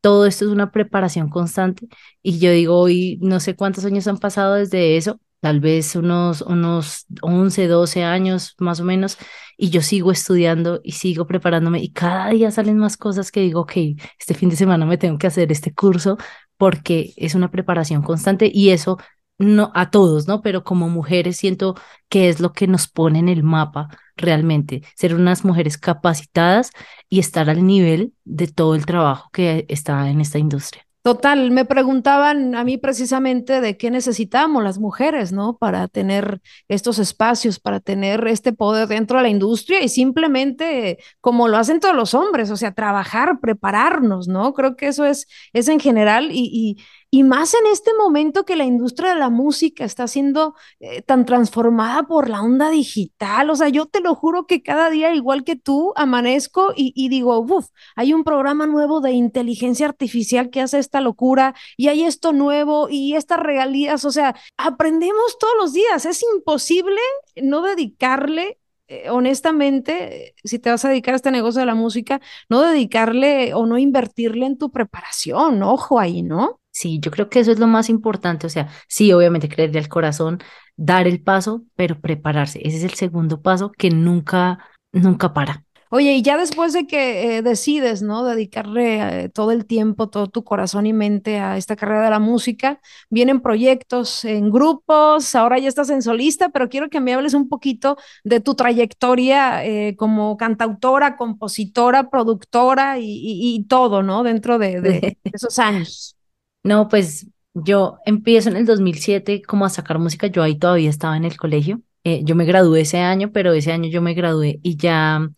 todo 0.00 0.26
esto 0.26 0.44
es 0.44 0.50
una 0.50 0.70
preparación 0.70 1.28
constante 1.28 1.88
y 2.22 2.38
yo 2.38 2.50
digo, 2.52 2.78
hoy 2.78 3.18
no 3.22 3.40
sé 3.40 3.56
cuántos 3.56 3.84
años 3.84 4.06
han 4.08 4.18
pasado 4.18 4.54
desde 4.54 4.96
eso, 4.96 5.20
tal 5.40 5.60
vez 5.60 5.94
unos, 5.96 6.42
unos 6.42 7.06
11, 7.22 7.66
12 7.68 8.04
años 8.04 8.54
más 8.58 8.80
o 8.80 8.84
menos, 8.84 9.18
y 9.56 9.70
yo 9.70 9.82
sigo 9.82 10.12
estudiando 10.12 10.80
y 10.84 10.92
sigo 10.92 11.26
preparándome 11.26 11.80
y 11.82 11.90
cada 11.92 12.30
día 12.30 12.50
salen 12.50 12.78
más 12.78 12.96
cosas 12.96 13.30
que 13.32 13.40
digo, 13.40 13.60
ok, 13.62 13.72
este 14.18 14.34
fin 14.34 14.48
de 14.50 14.56
semana 14.56 14.86
me 14.86 14.98
tengo 14.98 15.18
que 15.18 15.26
hacer 15.26 15.50
este 15.52 15.74
curso 15.74 16.16
porque 16.56 17.12
es 17.16 17.34
una 17.34 17.50
preparación 17.50 18.02
constante 18.02 18.50
y 18.52 18.70
eso 18.70 18.98
no 19.38 19.70
a 19.74 19.90
todos, 19.90 20.26
¿no? 20.26 20.42
Pero 20.42 20.64
como 20.64 20.88
mujeres 20.88 21.36
siento 21.36 21.74
que 22.08 22.28
es 22.28 22.40
lo 22.40 22.52
que 22.52 22.66
nos 22.66 22.88
pone 22.88 23.20
en 23.20 23.28
el 23.28 23.42
mapa 23.44 23.88
realmente, 24.18 24.82
ser 24.94 25.14
unas 25.14 25.44
mujeres 25.44 25.78
capacitadas 25.78 26.70
y 27.08 27.18
estar 27.20 27.48
al 27.48 27.66
nivel 27.66 28.12
de 28.24 28.46
todo 28.48 28.74
el 28.74 28.86
trabajo 28.86 29.30
que 29.32 29.64
está 29.68 30.10
en 30.10 30.20
esta 30.20 30.38
industria. 30.38 30.88
Total, 31.08 31.50
me 31.52 31.64
preguntaban 31.64 32.54
a 32.54 32.64
mí 32.64 32.76
precisamente 32.76 33.62
de 33.62 33.78
qué 33.78 33.90
necesitamos 33.90 34.62
las 34.62 34.78
mujeres, 34.78 35.32
¿no? 35.32 35.56
Para 35.56 35.88
tener 35.88 36.42
estos 36.68 36.98
espacios, 36.98 37.58
para 37.60 37.80
tener 37.80 38.26
este 38.26 38.52
poder 38.52 38.88
dentro 38.88 39.16
de 39.16 39.22
la 39.22 39.28
industria 39.30 39.82
y 39.82 39.88
simplemente 39.88 40.98
como 41.22 41.48
lo 41.48 41.56
hacen 41.56 41.80
todos 41.80 41.96
los 41.96 42.12
hombres, 42.12 42.50
o 42.50 42.58
sea, 42.58 42.72
trabajar, 42.74 43.40
prepararnos, 43.40 44.28
¿no? 44.28 44.52
Creo 44.52 44.76
que 44.76 44.88
eso 44.88 45.06
es, 45.06 45.26
es 45.54 45.68
en 45.68 45.80
general 45.80 46.28
y, 46.30 46.44
y 46.52 46.84
y 47.10 47.22
más 47.22 47.54
en 47.54 47.66
este 47.72 47.92
momento 47.94 48.44
que 48.44 48.56
la 48.56 48.64
industria 48.64 49.10
de 49.14 49.20
la 49.20 49.30
música 49.30 49.84
está 49.84 50.06
siendo 50.06 50.54
eh, 50.78 51.00
tan 51.00 51.24
transformada 51.24 52.02
por 52.02 52.28
la 52.28 52.42
onda 52.42 52.68
digital. 52.68 53.48
O 53.48 53.56
sea, 53.56 53.68
yo 53.70 53.86
te 53.86 54.00
lo 54.00 54.14
juro 54.14 54.46
que 54.46 54.62
cada 54.62 54.90
día, 54.90 55.14
igual 55.14 55.42
que 55.42 55.56
tú, 55.56 55.94
amanezco 55.96 56.72
y, 56.76 57.08
digo, 57.08 57.38
uff, 57.38 57.68
hay 57.96 58.12
un 58.12 58.24
programa 58.24 58.66
nuevo 58.66 59.00
de 59.00 59.12
inteligencia 59.12 59.86
artificial 59.86 60.50
que 60.50 60.60
hace 60.60 60.78
esta 60.78 61.00
locura 61.00 61.54
y 61.78 61.88
hay 61.88 62.04
esto 62.04 62.32
nuevo 62.32 62.88
y 62.90 63.14
estas 63.14 63.40
regalías. 63.40 64.04
O 64.04 64.10
sea, 64.10 64.36
aprendemos 64.58 65.38
todos 65.38 65.54
los 65.58 65.72
días. 65.72 66.04
Es 66.04 66.22
imposible 66.34 67.00
no 67.36 67.62
dedicarle 67.62 68.58
eh, 68.90 69.10
honestamente, 69.10 70.34
si 70.44 70.58
te 70.58 70.70
vas 70.70 70.82
a 70.84 70.88
dedicar 70.88 71.12
a 71.12 71.16
este 71.16 71.30
negocio 71.30 71.60
de 71.60 71.66
la 71.66 71.74
música, 71.74 72.22
no 72.48 72.62
dedicarle 72.62 73.52
o 73.52 73.66
no 73.66 73.76
invertirle 73.76 74.46
en 74.46 74.56
tu 74.56 74.70
preparación, 74.70 75.62
ojo 75.62 76.00
ahí, 76.00 76.22
¿no? 76.22 76.60
Sí, 76.78 77.00
yo 77.00 77.10
creo 77.10 77.28
que 77.28 77.40
eso 77.40 77.50
es 77.50 77.58
lo 77.58 77.66
más 77.66 77.88
importante, 77.88 78.46
o 78.46 78.50
sea, 78.50 78.68
sí, 78.86 79.12
obviamente 79.12 79.48
creerle 79.48 79.80
al 79.80 79.88
corazón, 79.88 80.38
dar 80.76 81.08
el 81.08 81.20
paso, 81.20 81.64
pero 81.74 82.00
prepararse. 82.00 82.60
Ese 82.62 82.76
es 82.76 82.84
el 82.84 82.94
segundo 82.94 83.42
paso 83.42 83.72
que 83.76 83.90
nunca, 83.90 84.60
nunca 84.92 85.34
para. 85.34 85.64
Oye, 85.90 86.12
y 86.12 86.22
ya 86.22 86.38
después 86.38 86.72
de 86.72 86.86
que 86.86 87.38
eh, 87.38 87.42
decides, 87.42 88.00
¿no? 88.00 88.22
Dedicarle 88.22 89.24
eh, 89.24 89.28
todo 89.28 89.50
el 89.50 89.66
tiempo, 89.66 90.08
todo 90.08 90.28
tu 90.28 90.44
corazón 90.44 90.86
y 90.86 90.92
mente 90.92 91.40
a 91.40 91.56
esta 91.56 91.74
carrera 91.74 92.04
de 92.04 92.10
la 92.10 92.20
música, 92.20 92.80
vienen 93.10 93.40
proyectos 93.40 94.24
en 94.24 94.48
grupos, 94.48 95.34
ahora 95.34 95.58
ya 95.58 95.68
estás 95.68 95.90
en 95.90 96.02
solista, 96.02 96.50
pero 96.50 96.68
quiero 96.68 96.90
que 96.90 97.00
me 97.00 97.12
hables 97.12 97.34
un 97.34 97.48
poquito 97.48 97.96
de 98.22 98.38
tu 98.38 98.54
trayectoria 98.54 99.64
eh, 99.64 99.96
como 99.96 100.36
cantautora, 100.36 101.16
compositora, 101.16 102.08
productora 102.08 102.98
y, 103.00 103.66
todo, 103.68 104.04
¿no? 104.04 104.22
Dentro 104.22 104.58
de, 104.58 104.80
de 104.80 105.18
esos 105.32 105.58
años. 105.58 106.17
No, 106.62 106.88
pues 106.88 107.26
yo 107.54 107.98
empiezo 108.04 108.50
en 108.50 108.56
el 108.56 108.66
2007 108.66 109.42
como 109.42 109.64
a 109.64 109.70
sacar 109.70 109.98
música, 109.98 110.26
yo 110.26 110.42
ahí 110.42 110.58
todavía 110.58 110.90
estaba 110.90 111.16
en 111.16 111.24
el 111.24 111.36
colegio. 111.36 111.80
yo 112.04 112.34
me 112.34 112.44
gradué 112.44 112.82
ese 112.82 112.98
año, 112.98 113.30
pero 113.32 113.52
ese 113.52 113.72
año 113.72 113.90
yo 113.90 114.00
me 114.00 114.14
gradué 114.14 114.60
y 114.62 114.76
ya 114.76 115.28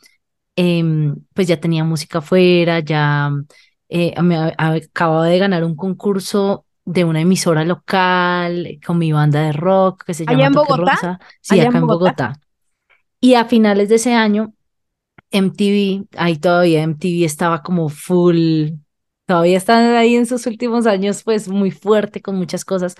Em, 0.56 1.16
pues 1.32 1.48
ya 1.48 1.58
tenía 1.58 1.84
música 1.84 2.18
afuera, 2.18 2.80
ya 2.80 3.30
eh, 3.88 4.20
me 4.20 4.36
acababa 4.58 5.26
de 5.26 5.38
ganar 5.38 5.64
un 5.64 5.74
concurso 5.74 6.66
de 6.84 7.04
una 7.04 7.22
emisora 7.22 7.64
local 7.64 8.78
con 8.84 8.98
mi 8.98 9.10
banda 9.10 9.42
de 9.42 9.52
rock 9.52 10.04
que 10.04 10.12
se 10.12 10.26
llama 10.26 10.44
en 10.44 10.52
Bogotá? 10.52 11.18
Sí, 11.40 11.60
acá 11.60 11.78
en 11.78 11.86
Bogotá? 11.86 12.40
Y 13.20 13.34
a 13.34 13.46
finales 13.46 13.88
de 13.88 13.94
ese 13.94 14.12
año, 14.12 14.52
MTV, 15.30 16.06
ahí 16.18 16.36
todavía 16.36 16.82
MTV 16.82 17.24
estaba 17.24 17.62
como 17.62 17.88
full, 17.88 18.72
todavía 19.30 19.58
están 19.58 19.94
ahí 19.94 20.16
en 20.16 20.26
sus 20.26 20.44
últimos 20.46 20.86
años, 20.88 21.22
pues 21.22 21.48
muy 21.48 21.70
fuerte 21.70 22.20
con 22.20 22.34
muchas 22.34 22.64
cosas. 22.64 22.96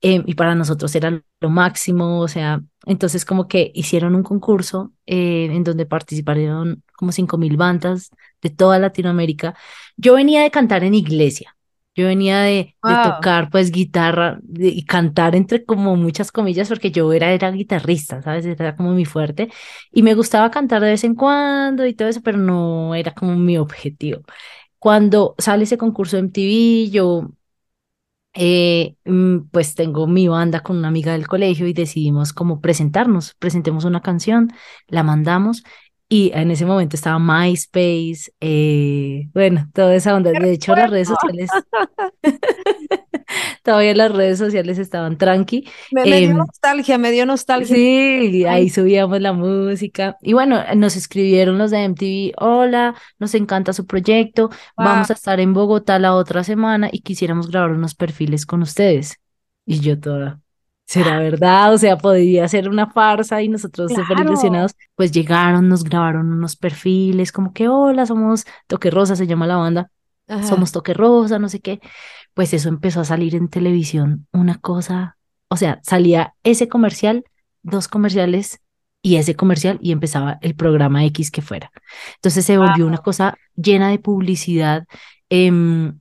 Em, 0.00 0.22
y 0.26 0.34
para 0.34 0.54
nosotros 0.54 0.94
era 0.94 1.20
lo 1.40 1.50
máximo, 1.50 2.20
o 2.20 2.28
sea, 2.28 2.62
entonces 2.86 3.24
como 3.24 3.48
que 3.48 3.72
hicieron 3.74 4.14
un 4.14 4.22
concurso 4.22 4.92
eh, 5.06 5.46
en 5.50 5.64
donde 5.64 5.84
participaron 5.84 6.84
como 6.96 7.10
cinco 7.10 7.36
mil 7.36 7.56
bandas 7.56 8.10
de 8.40 8.50
toda 8.50 8.78
Latinoamérica. 8.78 9.56
Yo 9.96 10.14
venía 10.14 10.42
de 10.42 10.52
cantar 10.52 10.84
en 10.84 10.94
iglesia, 10.94 11.56
yo 11.96 12.06
venía 12.06 12.42
de, 12.42 12.74
tocar 12.80 13.50
pues 13.50 13.70
guitarra 13.72 14.38
y 14.54 14.84
cantar 14.84 15.34
entre 15.34 15.64
como 15.64 15.96
muchas 15.96 16.32
comillas 16.32 16.68
porque 16.68 16.90
yo 16.92 17.12
era, 17.12 17.32
era 17.32 17.50
guitarrista, 17.50 18.22
¿sabes? 18.22 18.46
Era 18.46 18.76
como 18.76 18.92
mi 18.92 19.04
fuerte 19.04 19.50
y 19.92 20.02
me 20.02 20.14
gustaba 20.14 20.50
cantar 20.50 20.80
de 20.80 20.90
vez 20.90 21.04
en 21.04 21.16
cuando 21.16 21.84
y 21.86 21.94
todo 21.94 22.08
eso, 22.08 22.22
pero 22.22 22.38
no 22.38 22.94
era 22.94 23.12
como 23.14 23.34
mi 23.36 23.58
objetivo. 23.58 24.22
Cuando 24.82 25.36
sale 25.38 25.62
ese 25.62 25.78
concurso 25.78 26.16
de 26.16 26.20
MTV, 26.22 26.90
yo 26.90 27.28
eh, 28.34 28.96
mm, 29.04 29.50
pues 29.50 29.74
tengo 29.74 30.06
mi 30.06 30.26
banda 30.28 30.60
con 30.60 30.76
una 30.78 30.88
amiga 30.88 31.12
del 31.12 31.28
colegio 31.28 31.66
y 31.68 31.72
decidimos 31.72 32.32
como 32.32 32.60
presentarnos, 32.60 33.34
presentemos 33.34 33.84
una 33.84 34.00
canción, 34.02 34.52
la 34.88 35.02
mandamos 35.02 35.62
y 36.12 36.30
en 36.34 36.50
ese 36.50 36.66
momento 36.66 36.94
estaba 36.94 37.18
MySpace, 37.18 38.34
eh, 38.38 39.30
bueno, 39.32 39.70
toda 39.72 39.94
esa 39.94 40.14
onda. 40.14 40.30
De 40.30 40.52
hecho, 40.52 40.76
las 40.76 40.90
redes 40.90 41.08
sociales, 41.08 41.48
todavía 43.64 43.94
las 43.94 44.12
redes 44.12 44.38
sociales 44.38 44.76
estaban 44.76 45.16
tranqui. 45.16 45.66
Me, 45.90 46.02
dio 46.02 46.16
em, 46.16 46.36
nostalgia, 46.36 46.98
me 46.98 47.12
dio 47.12 47.24
nostalgia. 47.24 47.74
Sí, 47.74 48.44
ahí 48.44 48.68
subíamos 48.68 49.22
la 49.22 49.32
música. 49.32 50.18
Y 50.20 50.34
bueno, 50.34 50.62
nos 50.76 50.96
escribieron 50.96 51.56
los 51.56 51.70
de 51.70 51.88
MTV, 51.88 52.34
hola, 52.36 52.94
nos 53.18 53.34
encanta 53.34 53.72
su 53.72 53.86
proyecto, 53.86 54.50
vamos 54.76 55.08
a 55.08 55.14
estar 55.14 55.40
en 55.40 55.54
Bogotá 55.54 55.98
la 55.98 56.14
otra 56.14 56.44
semana 56.44 56.90
y 56.92 57.00
quisiéramos 57.00 57.50
grabar 57.50 57.70
unos 57.70 57.94
perfiles 57.94 58.44
con 58.44 58.60
ustedes. 58.60 59.18
Y 59.64 59.80
yo 59.80 59.98
toda, 59.98 60.41
¿será 60.92 61.18
verdad? 61.20 61.72
O 61.72 61.78
sea, 61.78 61.96
podría 61.96 62.46
ser 62.48 62.68
una 62.68 62.86
farsa 62.90 63.40
y 63.40 63.48
nosotros 63.48 63.92
súper 63.92 64.20
ilusionados. 64.20 64.72
Pues 64.94 65.10
llegaron, 65.10 65.66
nos 65.66 65.84
grabaron 65.84 66.30
unos 66.30 66.54
perfiles, 66.54 67.32
como 67.32 67.54
que, 67.54 67.66
hola, 67.66 68.04
somos 68.04 68.44
Toque 68.66 68.90
Rosa, 68.90 69.16
se 69.16 69.26
llama 69.26 69.46
la 69.46 69.56
banda. 69.56 69.90
Somos 70.46 70.70
Toque 70.70 70.92
Rosa, 70.92 71.38
no 71.38 71.48
sé 71.48 71.60
qué. 71.60 71.80
Pues 72.34 72.52
eso 72.52 72.68
empezó 72.68 73.00
a 73.00 73.04
salir 73.06 73.34
en 73.34 73.48
televisión, 73.48 74.26
una 74.32 74.58
cosa, 74.58 75.16
o 75.48 75.56
sea, 75.56 75.80
salía 75.82 76.34
ese 76.42 76.68
comercial, 76.68 77.24
dos 77.62 77.88
comerciales 77.88 78.60
y 79.00 79.16
ese 79.16 79.34
comercial 79.34 79.78
y 79.80 79.92
empezaba 79.92 80.38
el 80.42 80.54
programa 80.54 81.06
X 81.06 81.30
que 81.30 81.40
fuera. 81.40 81.70
Entonces 82.16 82.44
se 82.44 82.58
volvió 82.58 82.86
una 82.86 82.98
cosa 82.98 83.38
llena 83.56 83.88
de 83.88 83.98
publicidad. 83.98 84.84
Em, 85.30 86.00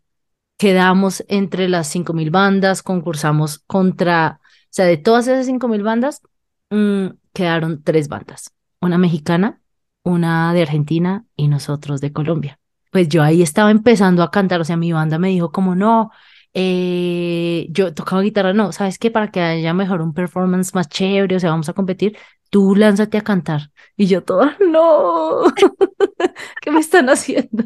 quedamos 0.58 1.24
entre 1.30 1.70
las 1.70 1.88
5.000 1.88 2.30
bandas, 2.30 2.84
concursamos 2.84 3.60
contra 3.60 4.41
sea, 4.74 4.86
de 4.86 4.98
todas 4.98 5.28
esas 5.28 5.46
cinco 5.46 5.68
mil 5.68 5.84
bandas, 5.84 6.22
mm, 6.70 7.08
quedaron 7.34 7.84
tres 7.84 8.08
bandas. 8.08 8.52
Una 8.82 8.98
mexicana, 8.98 9.62
una 10.04 10.54
de 10.54 10.64
Argentina 10.64 11.26
y 11.36 11.48
nosotros 11.48 12.02
de 12.02 12.14
Colombia. 12.14 12.60
Pues 12.92 13.08
yo 13.10 13.24
ahí 13.24 13.42
estaba 13.42 13.72
empezando 13.72 14.24
a 14.24 14.32
cantar, 14.32 14.62
o 14.62 14.66
sea, 14.66 14.78
mi 14.78 14.92
banda 14.92 15.18
me 15.20 15.30
dijo 15.30 15.52
como 15.52 15.76
no, 15.76 16.12
eh, 16.54 17.68
yo 17.70 17.94
tocaba 17.94 18.22
guitarra, 18.22 18.54
no, 18.54 18.72
¿sabes 18.72 18.98
qué? 19.00 19.12
Para 19.12 19.32
que 19.32 19.42
haya 19.42 19.74
mejor 19.74 20.02
un 20.02 20.14
performance 20.14 20.74
más 20.76 20.90
chévere, 20.90 21.36
o 21.36 21.40
sea, 21.40 21.52
vamos 21.52 21.70
a 21.70 21.74
competir, 21.74 22.18
tú 22.50 22.76
lánzate 22.76 23.18
a 23.18 23.22
cantar. 23.22 23.72
Y 24.02 24.08
yo 24.08 24.24
toda, 24.24 24.58
no, 24.60 25.44
¿qué 26.64 26.72
me 26.72 26.80
están 26.80 27.08
haciendo? 27.08 27.66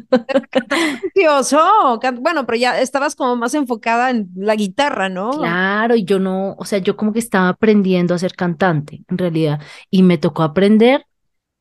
Precioso. 0.68 1.98
Bueno, 2.20 2.44
pero 2.44 2.58
ya 2.58 2.78
estabas 2.78 3.16
como 3.16 3.36
más 3.36 3.54
enfocada 3.54 4.10
en 4.10 4.28
la 4.36 4.54
guitarra, 4.54 5.08
¿no? 5.08 5.30
Claro, 5.30 5.96
y 5.96 6.04
yo 6.04 6.18
no, 6.18 6.54
o 6.58 6.66
sea, 6.66 6.78
yo 6.78 6.94
como 6.94 7.14
que 7.14 7.20
estaba 7.20 7.48
aprendiendo 7.48 8.12
a 8.12 8.18
ser 8.18 8.34
cantante, 8.34 9.02
en 9.08 9.16
realidad, 9.16 9.62
y 9.90 10.02
me 10.02 10.18
tocó 10.18 10.42
aprender 10.42 11.06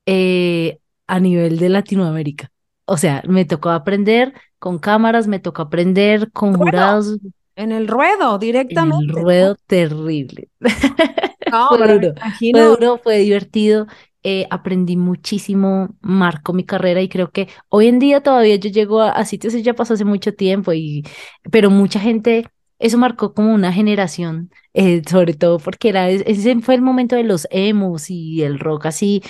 eh, 0.05 0.79
a 1.08 1.22
nivel 1.22 1.58
de 1.58 1.70
Latinoamérica. 1.70 2.51
O 2.84 2.98
sea, 2.98 3.24
me 3.25 3.46
tocó 3.46 3.70
aprender 3.70 4.34
con 4.60 4.77
cámaras, 4.77 5.25
me 5.27 5.39
tocó 5.39 5.62
aprender 5.62 6.34
con 6.34 6.53
jurados. 6.53 7.17
En 7.55 7.72
el 7.72 7.88
ruedo, 7.88 8.38
directamente. 8.39 9.05
En 9.05 9.10
el 9.10 9.24
ruedo 9.24 9.55
terrible. 9.67 10.50
No, 11.51 11.70
fue, 11.70 11.88
duro, 11.88 12.13
fue 12.39 12.51
duro, 12.51 13.00
fue 13.01 13.17
divertido. 13.20 13.88
Eh, 14.27 14.48
aprendí 14.50 14.98
muchísimo, 14.98 15.96
marcó 16.01 16.51
mi 16.51 16.63
carrera 16.65 17.00
y 17.00 17.10
creo 17.10 17.29
que 17.29 17.48
hoy 17.70 17.86
en 17.86 18.00
día 18.00 18.24
todavía 18.24 18.55
yo 18.55 18.72
llego 18.72 19.03
a, 19.03 19.24
sitios, 19.24 19.53
y 19.53 19.62
ya 19.62 19.75
pasó 19.75 19.94
hace 19.94 20.03
mucho 20.03 20.34
tiempo, 20.34 20.74
y, 20.74 21.03
pero 21.51 21.70
mucha 21.70 22.00
gente, 22.00 22.48
eso 22.79 22.98
marcó 22.98 23.36
como 23.36 23.53
una 23.53 23.72
generación, 23.72 24.50
eh, 24.74 25.03
sobre 25.08 25.36
todo 25.36 25.60
porque 25.60 25.89
era, 25.89 26.10
ese 26.10 26.60
fue 26.62 26.74
el 26.74 26.82
momento 26.82 27.15
de 27.15 27.24
los 27.24 27.48
emos 27.51 28.10
y 28.10 28.41
el 28.41 28.58
rock 28.58 28.88
así, 28.88 29.22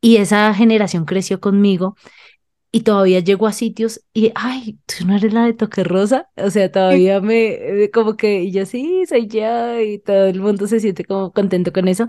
y 0.00 0.18
esa 0.18 0.54
generación 0.54 1.04
creció 1.04 1.40
conmigo 1.40 1.96
y 2.70 2.82
todavía 2.82 3.20
llego 3.20 3.48
a 3.48 3.52
sitios 3.52 4.02
y, 4.12 4.32
ay, 4.36 4.78
tú 4.86 5.06
no 5.06 5.16
eres 5.16 5.32
la 5.32 5.46
de 5.46 5.54
Toque 5.54 5.84
Rosa, 5.84 6.28
o 6.36 6.50
sea, 6.50 6.70
todavía 6.70 7.20
me, 7.20 7.90
como 7.92 8.16
que, 8.16 8.42
y 8.44 8.52
yo 8.52 8.66
sí, 8.66 9.04
soy 9.08 9.26
yo, 9.26 9.80
y 9.80 9.98
todo 9.98 10.26
el 10.26 10.40
mundo 10.40 10.68
se 10.68 10.80
siente 10.80 11.04
como 11.04 11.32
contento 11.32 11.72
con 11.72 11.88
eso, 11.88 12.06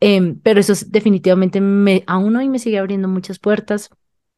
em, 0.00 0.38
pero 0.40 0.60
eso 0.60 0.74
definitivamente 0.88 1.60
me, 1.60 2.04
aún 2.06 2.36
hoy 2.36 2.48
me 2.48 2.58
sigue 2.58 2.78
abriendo 2.78 3.08
muchas 3.08 3.38
puertas. 3.38 3.90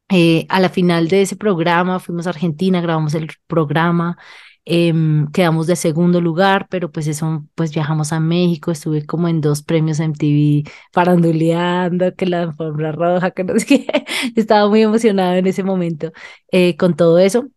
Eh, 0.09 0.45
a 0.49 0.59
la 0.59 0.69
final 0.69 1.07
de 1.07 1.21
ese 1.21 1.37
programa 1.37 1.99
fuimos 1.99 2.27
a 2.27 2.31
Argentina, 2.31 2.81
grabamos 2.81 3.13
el 3.13 3.29
programa, 3.47 4.17
Em, 4.63 5.31
quedamos 5.31 5.65
de 5.65 5.75
segundo 5.75 6.21
lugar, 6.21 6.67
pero 6.69 6.91
pues 6.91 7.07
eso, 7.07 7.47
pues 7.55 7.73
viajamos 7.73 8.13
a 8.13 8.19
México, 8.19 8.69
estuve 8.71 9.05
como 9.05 9.27
en 9.27 9.41
dos 9.41 9.63
premios 9.63 9.99
MTV 9.99 10.69
faranduleando, 10.93 12.15
que 12.15 12.27
la 12.27 12.43
alfombra 12.43 12.91
roja, 12.91 13.31
que 13.31 13.43
no 13.43 13.57
sé 13.57 13.65
qué, 13.65 13.87
estaba 14.35 14.69
muy 14.69 14.83
emocionada 14.83 15.37
en 15.37 15.47
ese 15.47 15.63
momento 15.63 16.11
eh, 16.51 16.77
con 16.77 16.95
todo 16.95 17.17
eso, 17.17 17.47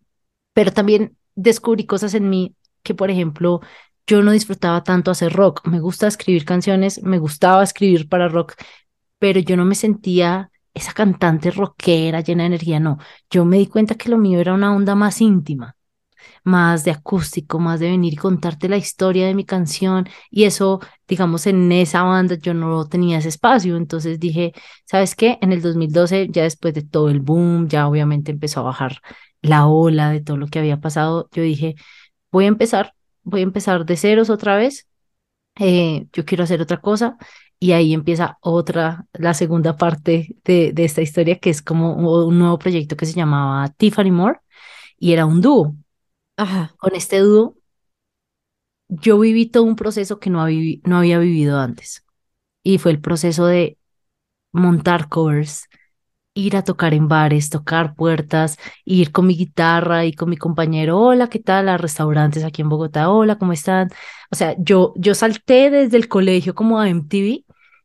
pero 0.54 0.73
también 0.73 1.16
descubrí 1.34 1.87
cosas 1.87 2.14
en 2.14 2.30
mí 2.30 2.56
que, 2.82 2.94
por 2.94 3.11
ejemplo, 3.11 3.61
yo 4.06 4.23
no 4.23 4.32
disfrutaba 4.32 4.84
tanto 4.84 5.11
hacer 5.11 5.32
rock, 5.32 5.66
me 5.66 5.80
gusta 5.80 6.06
escribir 6.06 6.44
canciones, 6.44 7.02
me 7.02 7.18
gustaba 7.18 7.62
escribir 7.62 8.08
para 8.08 8.28
rock, 8.28 8.54
pero 9.18 9.40
yo 9.40 9.56
no 9.56 9.64
me 9.64 9.75
sentía 9.75 10.50
esa 10.75 10.92
cantante 10.92 11.50
rockera 11.50 12.20
llena 12.20 12.44
de 12.44 12.49
energía, 12.49 12.80
no, 12.80 12.99
yo 13.30 13.44
me 13.44 13.58
di 13.58 13.66
cuenta 13.66 13.94
que 13.96 14.08
lo 14.11 14.18
mío 14.18 14.40
era 14.40 14.54
una 14.54 14.75
onda 14.75 14.94
más 14.94 15.20
íntima 15.20 15.76
más 16.44 16.84
de 16.84 16.90
acústico, 16.90 17.58
más 17.58 17.80
de 17.80 17.90
venir 17.90 18.14
y 18.14 18.16
contarte 18.16 18.68
la 18.68 18.76
historia 18.76 19.26
de 19.26 19.34
mi 19.34 19.44
canción. 19.44 20.08
Y 20.30 20.44
eso, 20.44 20.80
digamos, 21.08 21.46
en 21.46 21.70
esa 21.73 22.02
banda 22.02 22.37
yo 22.37 22.54
no 22.54 22.87
tenía 22.88 23.18
ese 23.18 23.28
espacio. 23.28 23.76
Entonces 23.76 24.20
dije, 24.20 24.52
¿sabes 24.84 25.14
qué? 25.14 25.38
En 25.40 25.52
el 25.52 25.62
2012, 25.62 26.28
ya 26.30 26.42
después 26.44 26.75
de 26.75 26.82
todo 26.82 27.08
el 27.11 27.20
boom, 27.20 27.68
ya 27.68 27.88
obviamente 27.88 28.32
empezó 28.32 28.61
a 28.61 28.62
bajar 28.64 28.99
la 29.42 29.66
ola 29.66 30.11
de 30.11 30.20
todo 30.20 30.37
lo 30.37 30.46
que 30.49 30.58
había 30.58 30.80
pasado, 30.80 31.28
yo 31.32 31.42
dije, 31.42 31.75
voy 32.32 32.46
a 32.46 32.49
empezar, 32.49 32.94
voy 33.24 33.40
a 33.40 33.44
empezar 33.44 33.84
de 33.86 33.96
ceros 33.96 34.30
otra 34.30 34.56
vez. 34.56 34.88
Eh, 35.58 36.06
yo 36.12 36.24
quiero 36.24 36.44
hacer 36.44 36.60
otra 36.62 36.80
cosa. 36.80 37.16
Y 37.58 37.72
ahí 37.72 37.94
empieza 37.94 38.38
otra, 38.42 39.06
la 39.14 39.34
segunda 39.34 39.76
parte 39.76 40.36
de, 40.44 40.72
de 40.72 40.84
esta 40.84 41.02
historia, 41.02 41.38
que 41.38 41.50
es 41.50 41.62
como 41.62 41.94
un 41.96 42.38
nuevo 42.38 42.58
proyecto 42.58 42.96
que 42.96 43.06
se 43.06 43.14
llamaba 43.14 43.68
Tiffany 43.70 44.10
Moore 44.10 44.40
y 44.98 45.12
era 45.12 45.26
un 45.26 45.40
dúo. 45.40 45.74
Con 46.78 46.94
este 46.94 47.18
dúo, 47.20 47.56
yo 48.88 49.18
viví 49.18 49.46
todo 49.46 49.64
un 49.64 49.76
proceso 49.76 50.18
que 50.18 50.30
no, 50.30 50.46
no 50.84 50.98
había 50.98 51.18
vivido 51.18 51.58
antes. 51.58 52.04
Y 52.62 52.78
fue 52.78 52.92
el 52.92 53.00
proceso 53.00 53.46
de 53.46 53.78
montar 54.52 55.08
covers, 55.08 55.68
ir 56.34 56.56
a 56.56 56.64
tocar 56.64 56.94
en 56.94 57.08
bares, 57.08 57.50
tocar 57.50 57.94
puertas, 57.94 58.58
ir 58.84 59.12
con 59.12 59.26
mi 59.26 59.36
guitarra 59.36 60.04
y 60.04 60.12
con 60.12 60.28
mi 60.30 60.36
compañero, 60.36 61.00
hola, 61.00 61.28
¿qué 61.28 61.38
tal? 61.38 61.68
A 61.68 61.78
restaurantes 61.78 62.44
aquí 62.44 62.62
en 62.62 62.68
Bogotá, 62.68 63.08
hola, 63.10 63.38
¿cómo 63.38 63.52
están? 63.52 63.88
O 64.30 64.36
sea, 64.36 64.54
yo, 64.58 64.92
yo 64.96 65.14
salté 65.14 65.70
desde 65.70 65.96
el 65.96 66.08
colegio 66.08 66.54
como 66.54 66.80
a 66.80 66.88
MTV 66.88 67.44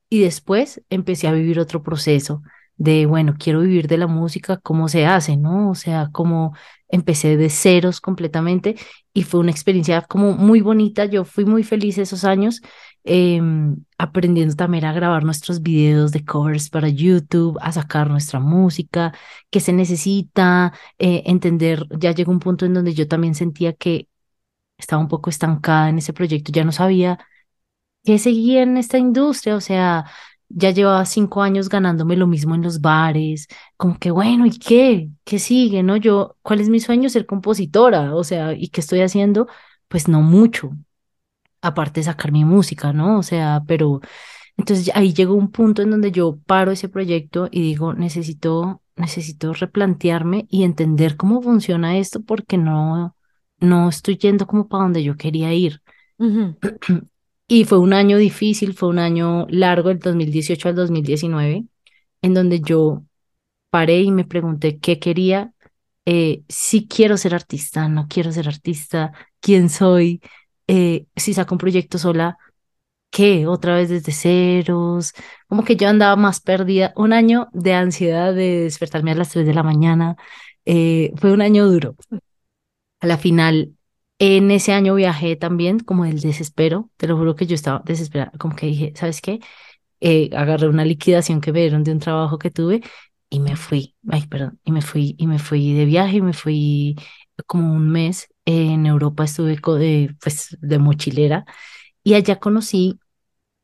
y 0.09 0.19
después 0.21 0.81
empecé 0.89 1.27
a 1.27 1.31
vivir 1.33 1.59
otro 1.59 1.83
proceso 1.83 2.41
de, 2.77 3.05
bueno, 3.05 3.35
quiero 3.37 3.59
vivir 3.61 3.87
de 3.87 3.97
la 3.97 4.07
música, 4.07 4.57
¿cómo 4.57 4.87
se 4.87 5.05
hace? 5.05 5.37
¿No? 5.37 5.69
O 5.69 5.75
sea, 5.75 6.09
como 6.11 6.55
empecé 6.87 7.37
de 7.37 7.49
ceros 7.49 8.01
completamente 8.01 8.75
y 9.13 9.23
fue 9.23 9.41
una 9.41 9.51
experiencia 9.51 10.01
como 10.01 10.33
muy 10.33 10.61
bonita, 10.61 11.05
yo 11.05 11.25
fui 11.25 11.45
muy 11.45 11.63
feliz 11.63 11.97
esos 11.97 12.23
años 12.23 12.61
Em, 13.03 13.77
aprendiendo 13.97 14.55
también 14.55 14.85
a 14.85 14.93
grabar 14.93 15.23
nuestros 15.23 15.61
videos 15.61 16.11
de 16.11 16.25
covers 16.25 16.69
para 16.69 16.89
YouTube, 16.89 17.57
a 17.61 17.71
sacar 17.71 18.09
nuestra 18.09 18.39
música, 18.39 19.13
que 19.49 19.59
se 19.61 19.73
necesita, 19.73 20.73
eh, 20.99 21.23
entender, 21.25 21.87
ya 21.97 22.11
llegó 22.11 22.31
un 22.31 22.39
punto 22.39 22.65
en 22.65 22.73
donde 22.73 22.93
yo 22.93 23.07
también 23.07 23.35
sentía 23.35 23.73
que 23.73 24.07
estaba 24.77 25.01
un 25.01 25.09
poco 25.09 25.29
estancada 25.29 25.89
en 25.89 25.99
ese 25.99 26.13
proyecto, 26.13 26.51
ya 26.51 26.63
no 26.65 26.71
sabía 26.71 27.19
qué 28.03 28.19
seguía 28.19 28.63
en 28.63 28.77
esta 28.77 28.97
industria, 28.97 29.55
o 29.55 29.61
sea, 29.61 30.05
ya 30.49 30.71
llevaba 30.71 31.05
cinco 31.05 31.41
años 31.41 31.69
ganándome 31.69 32.15
lo 32.17 32.27
mismo 32.27 32.55
en 32.55 32.63
los 32.63 32.81
bares, 32.81 33.47
como 33.77 33.99
que 33.99 34.11
bueno, 34.11 34.45
¿y 34.45 34.57
qué? 34.57 35.09
¿Qué 35.23 35.39
sigue? 35.39 35.83
¿No? 35.83 35.97
Yo, 35.97 36.37
¿cuál 36.41 36.61
es 36.61 36.69
mi 36.69 36.79
sueño? 36.79 37.09
Ser 37.09 37.25
compositora, 37.25 38.15
o 38.15 38.23
sea, 38.23 38.53
¿y 38.53 38.69
qué 38.69 38.81
estoy 38.81 39.01
haciendo? 39.01 39.47
Pues 39.87 40.07
no 40.07 40.21
mucho, 40.21 40.71
aparte 41.61 42.01
de 42.01 42.05
sacar 42.05 42.31
mi 42.31 42.45
música, 42.45 42.93
¿no? 42.93 43.19
O 43.19 43.23
sea, 43.23 43.63
pero 43.67 44.01
entonces 44.57 44.91
ahí 44.95 45.13
llegó 45.13 45.35
un 45.35 45.51
punto 45.51 45.81
en 45.81 45.91
donde 45.91 46.11
yo 46.11 46.37
paro 46.45 46.71
ese 46.71 46.89
proyecto 46.89 47.47
y 47.51 47.61
digo, 47.61 47.93
necesito, 47.93 48.81
necesito 48.95 49.53
replantearme 49.53 50.47
y 50.49 50.63
entender 50.63 51.15
cómo 51.17 51.41
funciona 51.41 51.97
esto 51.97 52.21
porque 52.23 52.57
no, 52.57 53.15
no 53.59 53.89
estoy 53.89 54.17
yendo 54.17 54.47
como 54.47 54.67
para 54.67 54.83
donde 54.83 55.03
yo 55.03 55.15
quería 55.17 55.53
ir. 55.53 55.81
Y 57.51 57.65
fue 57.65 57.79
un 57.79 57.93
año 57.93 58.17
difícil, 58.17 58.75
fue 58.75 58.89
un 58.89 58.99
año 58.99 59.47
largo, 59.49 59.89
el 59.89 59.97
2018 59.97 60.69
al 60.69 60.75
2019, 60.75 61.65
en 62.21 62.33
donde 62.35 62.61
yo 62.61 63.03
paré 63.71 64.01
y 64.01 64.11
me 64.11 64.23
pregunté 64.23 64.77
qué 64.79 64.99
quería, 64.99 65.53
eh, 66.05 66.43
si 66.47 66.87
quiero 66.87 67.17
ser 67.17 67.33
artista, 67.35 67.87
no 67.89 68.07
quiero 68.07 68.31
ser 68.31 68.47
artista, 68.47 69.13
quién 69.39 69.69
soy, 69.69 70.21
eh, 70.69 71.07
si 71.17 71.33
saco 71.33 71.55
un 71.55 71.59
proyecto 71.59 71.97
sola, 71.97 72.37
¿qué? 73.11 73.47
Otra 73.47 73.75
vez 73.75 73.89
desde 73.89 74.11
ceros. 74.13 75.13
Como 75.47 75.63
que 75.65 75.75
yo 75.77 75.89
andaba 75.89 76.15
más 76.15 76.41
perdida. 76.41 76.93
Un 76.95 77.13
año 77.13 77.49
de 77.53 77.73
ansiedad 77.75 78.33
de 78.33 78.61
despertarme 78.63 79.11
a 79.11 79.15
las 79.15 79.29
3 79.31 79.45
de 79.47 79.53
la 79.55 79.63
mañana. 79.63 80.17
Eh, 80.65 81.13
fue 81.17 81.33
un 81.33 81.41
año 81.41 81.67
duro. 81.67 81.95
A 82.99 83.07
la 83.07 83.17
final, 83.17 83.75
en 84.19 84.51
ese 84.51 84.73
año 84.73 84.95
viajé 84.95 85.35
también 85.35 85.79
como 85.79 86.05
el 86.05 86.19
desespero. 86.21 86.89
Te 86.97 87.07
lo 87.07 87.17
juro 87.17 87.35
que 87.35 87.45
yo 87.47 87.55
estaba 87.55 87.81
desesperada. 87.85 88.31
Como 88.37 88.55
que 88.55 88.65
dije, 88.67 88.93
¿sabes 88.95 89.21
qué? 89.21 89.39
Eh, 90.01 90.29
agarré 90.35 90.67
una 90.69 90.85
liquidación 90.85 91.41
que 91.41 91.53
me 91.53 91.61
dieron 91.61 91.83
de 91.83 91.91
un 91.93 91.99
trabajo 91.99 92.39
que 92.39 92.51
tuve 92.51 92.81
y 93.29 93.39
me 93.41 93.55
fui. 93.57 93.95
Ay, 94.09 94.27
perdón. 94.27 94.59
Y 94.65 94.71
me 94.73 94.81
fui, 94.81 95.15
y 95.19 95.27
me 95.27 95.39
fui 95.39 95.73
de 95.73 95.85
viaje 95.85 96.17
y 96.17 96.21
me 96.21 96.33
fui 96.33 96.95
como 97.47 97.73
un 97.73 97.89
mes 97.91 98.29
en 98.49 98.87
Europa 98.87 99.25
estuve 99.25 99.59
de, 99.77 100.15
pues, 100.19 100.57
de 100.59 100.79
mochilera 100.79 101.45
y 102.03 102.15
allá 102.15 102.39
conocí, 102.39 102.99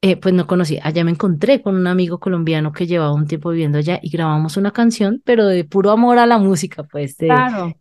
eh, 0.02 0.16
pues 0.16 0.36
no 0.36 0.46
conocí, 0.46 0.78
allá 0.84 1.04
me 1.04 1.10
encontré 1.10 1.64
con 1.64 1.76
un 1.76 1.88
amigo 1.88 2.20
colombiano 2.20 2.72
que 2.72 2.86
llevaba 2.86 3.12
un 3.12 3.26
tiempo 3.26 3.50
viviendo 3.50 3.80
allá 3.80 4.00
y 4.04 4.12
grabamos 4.12 4.58
una 4.58 4.72
canción, 4.72 5.24
pero 5.26 5.48
de 5.48 5.64
puro 5.64 5.90
amor 5.90 6.20
a 6.20 6.28
la 6.28 6.38
música, 6.38 6.84
pues. 6.84 7.16
claro. 7.16 7.74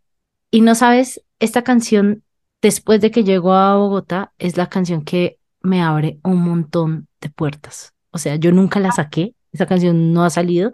Y 0.51 0.63
no 0.63 0.75
sabes, 0.75 1.23
esta 1.41 1.63
canción, 1.63 2.23
después 2.63 3.03
de 3.03 3.11
que 3.11 3.23
llegó 3.23 3.53
a 3.53 3.77
Bogotá, 3.77 4.33
es 4.39 4.57
la 4.57 4.71
canción 4.71 5.05
que 5.05 5.39
me 5.61 5.83
abre 5.83 6.21
un 6.23 6.43
montón 6.43 7.09
de 7.21 7.29
puertas. 7.29 7.93
O 8.13 8.19
sea, 8.19 8.37
yo 8.37 8.51
nunca 8.51 8.81
la 8.81 8.93
saqué, 8.93 9.35
esa 9.53 9.67
canción 9.67 10.15
no 10.15 10.25
ha 10.25 10.31
salido, 10.31 10.73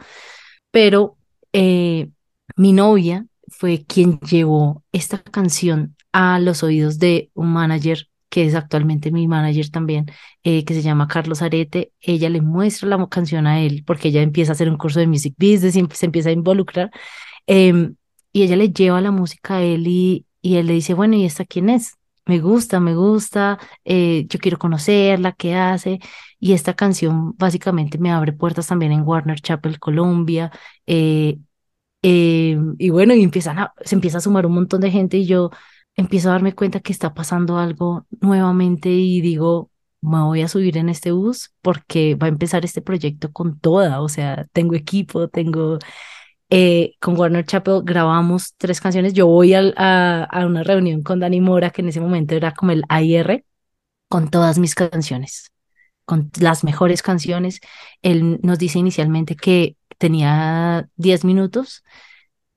pero 0.71 1.17
eh, 1.53 2.09
mi 2.55 2.73
novia 2.73 3.27
fue 3.49 3.85
quien 3.85 4.21
llevó 4.21 4.85
esta 4.93 5.19
canción 5.19 5.97
a 6.13 6.39
los 6.41 6.63
oídos 6.63 6.99
de 6.99 7.31
un 7.35 7.53
manager 7.53 8.11
que 8.31 8.47
es 8.47 8.55
actualmente 8.55 9.11
mi 9.11 9.29
manager 9.29 9.71
también, 9.71 10.07
eh, 10.45 10.65
que 10.65 10.75
se 10.75 10.83
llama 10.83 11.09
Carlos 11.09 11.43
Arete, 11.43 11.93
ella 12.01 12.31
le 12.31 12.41
muestra 12.41 12.89
la 12.89 13.07
canción 13.09 13.47
a 13.47 13.61
él, 13.61 13.85
porque 13.87 14.09
ella 14.09 14.23
empieza 14.23 14.53
a 14.53 14.55
hacer 14.55 14.71
un 14.71 14.79
curso 14.79 15.01
de 15.01 15.09
music 15.09 15.35
business 15.37 15.77
y 15.77 15.85
se 15.93 16.07
empieza 16.07 16.31
a 16.31 16.33
involucrar, 16.33 16.91
em, 17.47 17.97
y 18.33 18.43
ella 18.45 18.57
le 18.57 18.71
lleva 18.71 19.01
la 19.01 19.11
música 19.11 19.57
a 19.57 19.63
él 19.63 19.87
y, 19.87 20.27
él 20.43 20.67
le 20.67 20.75
dice, 20.75 20.95
bueno, 20.95 21.17
¿y 21.17 21.25
esta 21.25 21.45
quién 21.45 21.69
es? 21.69 21.97
Me 22.27 22.39
gusta, 22.41 22.81
me 22.81 22.95
gusta, 22.95 23.59
eh, 23.85 24.27
yo 24.29 24.39
quiero 24.39 24.59
conocerla, 24.59 25.33
qué 25.33 25.55
hace, 25.55 25.99
y 26.39 26.53
esta 26.53 26.75
canción 26.75 27.35
básicamente 27.37 27.99
me 27.99 28.13
abre 28.13 28.33
puertas 28.33 28.69
también 28.69 28.93
en 28.93 29.03
Warner 29.03 29.41
Chapel, 29.41 29.81
Colombia, 29.81 30.53
eh, 30.87 31.39
y 32.03 32.91
bueno, 32.91 33.15
y 33.15 33.23
empiezan 33.23 33.69
se 33.83 33.95
empieza 33.95 34.19
a 34.19 34.21
sumar 34.21 34.47
un 34.47 34.55
montón 34.55 34.81
de 34.81 34.91
gente 34.91 35.19
y 35.19 35.27
yo 35.27 35.51
empiezo 35.97 36.29
a 36.29 36.33
darme 36.33 36.55
cuenta 36.55 36.81
que 36.81 36.93
está 36.93 37.15
pasando 37.15 37.59
algo 37.59 38.07
nuevamente 38.21 38.91
y 38.91 39.21
digo, 39.21 39.71
me 40.01 40.23
voy 40.23 40.43
a 40.43 40.49
subir 40.49 40.79
en 40.79 40.89
este 40.89 41.13
bus 41.13 41.53
porque 41.63 42.15
va 42.15 42.27
a 42.27 42.31
empezar 42.31 42.65
este 42.65 42.83
proyecto 42.83 43.33
con 43.33 43.59
toda, 43.61 44.01
o 44.01 44.09
sea, 44.09 44.47
tengo 44.53 44.75
equipo, 44.75 45.29
tengo... 45.29 45.79
Eh, 46.53 46.95
con 47.01 47.17
Warner 47.17 47.45
Chapel 47.45 47.83
grabamos 47.85 48.55
tres 48.57 48.81
canciones. 48.81 49.13
Yo 49.13 49.29
voy 49.29 49.55
a, 49.55 50.25
a, 50.25 50.47
una 50.47 50.65
reunión 50.65 51.03
con 51.05 51.21
Dani 51.21 51.41
Mora, 51.41 51.71
que 51.71 51.81
en 51.81 51.89
ese 51.91 52.01
momento 52.01 52.35
era 52.35 52.53
como 52.53 52.73
el 52.73 52.83
AIR, 52.89 53.45
con 54.09 54.31
todas 54.31 54.59
mis 54.59 54.75
canciones, 54.75 55.53
con 56.05 56.31
las 56.41 56.65
mejores 56.65 57.03
canciones. 57.03 57.61
Él 58.03 58.41
nos 58.43 58.59
dice 58.59 58.81
inicialmente 58.81 59.37
que 59.37 59.77
tenía 59.99 60.89
10 60.97 61.25
minutos 61.25 61.85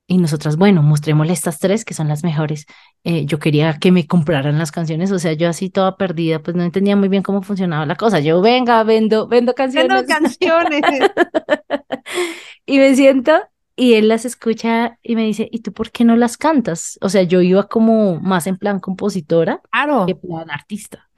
y 0.06 0.18
nosotras, 0.18 0.56
bueno, 0.56 0.82
mostrémosle 0.82 1.32
estas 1.32 1.58
tres 1.60 1.84
que 1.84 1.94
son 1.94 2.08
las 2.08 2.24
mejores. 2.24 2.66
Eh, 3.06 3.26
yo 3.26 3.38
quería 3.38 3.78
que 3.78 3.92
me 3.92 4.06
compraran 4.06 4.58
las 4.58 4.72
canciones, 4.72 5.12
o 5.12 5.18
sea, 5.18 5.34
yo 5.34 5.48
así 5.48 5.68
toda 5.68 5.98
perdida, 5.98 6.38
pues 6.38 6.56
no 6.56 6.62
entendía 6.62 6.96
muy 6.96 7.08
bien 7.08 7.22
cómo 7.22 7.42
funcionaba 7.42 7.84
la 7.84 7.96
cosa. 7.96 8.18
Yo, 8.20 8.40
venga, 8.40 8.82
vendo, 8.82 9.28
vendo 9.28 9.54
canciones. 9.54 9.90
Vendo 9.90 10.06
canciones. 10.08 10.80
y 12.66 12.78
me 12.78 12.94
siento 12.96 13.32
y 13.76 13.94
él 13.94 14.08
las 14.08 14.24
escucha 14.24 14.98
y 15.02 15.16
me 15.16 15.24
dice, 15.24 15.48
¿y 15.50 15.60
tú 15.60 15.72
por 15.72 15.90
qué 15.90 16.04
no 16.04 16.16
las 16.16 16.36
cantas? 16.36 16.98
O 17.02 17.08
sea, 17.08 17.22
yo 17.22 17.40
iba 17.40 17.68
como 17.68 18.20
más 18.20 18.46
en 18.46 18.56
plan 18.56 18.78
compositora 18.80 19.60
claro. 19.70 20.06
que 20.06 20.14
plan 20.14 20.50
artista. 20.50 21.10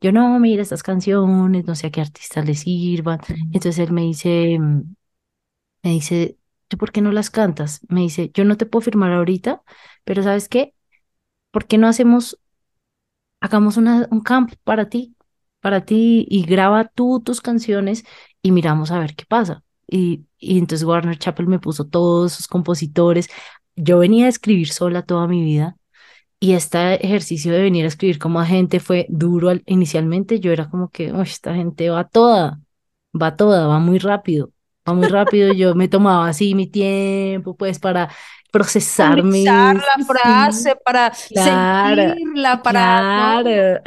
Yo 0.00 0.12
no, 0.12 0.38
mira 0.38 0.62
estas 0.62 0.82
canciones, 0.82 1.64
no 1.64 1.74
sé 1.74 1.86
a 1.86 1.90
qué 1.90 2.00
artistas 2.02 2.44
les 2.44 2.60
sirvan. 2.60 3.20
Entonces 3.52 3.78
él 3.78 3.92
me 3.92 4.02
dice, 4.02 4.58
mm, 4.58 4.94
me 5.82 5.90
dice, 5.90 6.36
¿tú 6.68 6.76
por 6.76 6.92
qué 6.92 7.00
no 7.00 7.10
las 7.10 7.30
cantas? 7.30 7.80
Me 7.88 8.02
dice, 8.02 8.30
yo 8.34 8.44
no 8.44 8.56
te 8.56 8.66
puedo 8.66 8.82
firmar 8.82 9.12
ahorita, 9.12 9.62
pero 10.04 10.22
¿sabes 10.22 10.48
qué? 10.48 10.74
¿Por 11.54 11.66
qué 11.66 11.78
no 11.78 11.86
hacemos, 11.86 12.36
hagamos 13.40 13.76
una, 13.76 14.08
un 14.10 14.22
camp 14.22 14.54
para 14.64 14.88
ti, 14.88 15.14
para 15.60 15.84
ti 15.84 16.26
y 16.28 16.42
graba 16.44 16.88
tú 16.88 17.22
tus 17.24 17.40
canciones 17.40 18.04
y 18.42 18.50
miramos 18.50 18.90
a 18.90 18.98
ver 18.98 19.14
qué 19.14 19.24
pasa? 19.24 19.62
Y, 19.86 20.24
y 20.36 20.58
entonces 20.58 20.84
Warner 20.84 21.16
Chappell 21.16 21.46
me 21.46 21.60
puso 21.60 21.84
todos 21.86 22.32
sus 22.32 22.48
compositores. 22.48 23.28
Yo 23.76 24.00
venía 24.00 24.26
a 24.26 24.30
escribir 24.30 24.68
sola 24.72 25.02
toda 25.02 25.28
mi 25.28 25.44
vida 25.44 25.76
y 26.40 26.54
este 26.54 27.06
ejercicio 27.06 27.52
de 27.52 27.62
venir 27.62 27.84
a 27.84 27.88
escribir 27.88 28.18
como 28.18 28.40
agente 28.40 28.80
fue 28.80 29.06
duro 29.08 29.52
inicialmente. 29.66 30.40
Yo 30.40 30.50
era 30.50 30.68
como 30.68 30.90
que, 30.90 31.12
esta 31.22 31.54
gente 31.54 31.88
va 31.88 32.08
toda, 32.08 32.60
va 33.14 33.36
toda, 33.36 33.68
va 33.68 33.78
muy 33.78 33.98
rápido 34.00 34.50
va 34.88 34.94
muy 34.94 35.08
rápido, 35.08 35.52
yo 35.52 35.74
me 35.74 35.88
tomaba 35.88 36.28
así 36.28 36.54
mi 36.54 36.66
tiempo, 36.66 37.56
pues, 37.56 37.78
para 37.78 38.10
procesar 38.54 39.24
la 39.24 39.74
frase, 40.06 40.76
para 40.76 41.12
sentirla, 41.12 42.62
para... 42.62 43.42
Claro. 43.42 43.80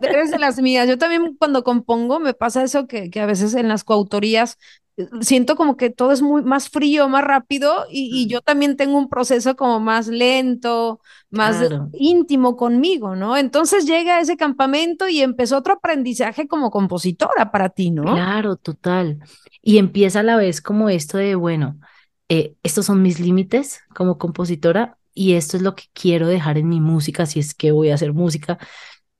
Eres 0.00 0.30
de 0.32 0.38
las 0.38 0.58
mías. 0.60 0.88
Yo 0.88 0.98
también 0.98 1.36
cuando 1.38 1.62
compongo 1.62 2.18
me 2.18 2.34
pasa 2.34 2.64
eso 2.64 2.88
que, 2.88 3.10
que 3.10 3.20
a 3.20 3.26
veces 3.26 3.54
en 3.54 3.68
las 3.68 3.84
coautorías 3.84 4.58
eh, 4.96 5.06
siento 5.20 5.54
como 5.54 5.76
que 5.76 5.90
todo 5.90 6.10
es 6.10 6.20
muy 6.20 6.42
más 6.42 6.68
frío, 6.68 7.08
más 7.08 7.22
rápido 7.22 7.86
y, 7.90 8.26
yo 8.26 8.40
también 8.40 8.76
tengo 8.76 8.98
un 8.98 9.08
proceso 9.08 9.54
como 9.54 9.78
más 9.78 10.08
lento, 10.08 11.00
más 11.30 11.62
íntimo 11.92 12.56
conmigo, 12.56 13.14
¿no? 13.14 13.36
Entonces 13.36 13.86
llega 13.86 14.20
ese 14.20 14.36
campamento 14.36 15.08
y 15.08 15.20
empezó 15.20 15.58
otro 15.58 15.74
aprendizaje 15.74 16.48
como 16.48 16.70
compositora 16.70 17.52
para 17.52 17.68
ti, 17.68 17.92
¿no? 17.92 18.02
Claro, 18.02 18.56
total. 18.56 19.20
Y 19.62 19.78
empieza 19.78 20.20
a 20.20 20.24
la 20.24 20.36
vez 20.36 20.60
como 20.60 20.88
esto 20.88 21.18
de, 21.18 21.36
bueno, 21.36 21.78
eh, 22.32 22.56
estos 22.62 22.86
son 22.86 23.02
mis 23.02 23.20
límites 23.20 23.80
como 23.94 24.16
compositora 24.16 24.96
y 25.12 25.34
esto 25.34 25.58
es 25.58 25.62
lo 25.62 25.74
que 25.74 25.84
quiero 25.92 26.26
dejar 26.28 26.56
en 26.56 26.66
mi 26.66 26.80
música, 26.80 27.26
si 27.26 27.40
es 27.40 27.54
que 27.54 27.72
voy 27.72 27.90
a 27.90 27.94
hacer 27.94 28.14
música. 28.14 28.58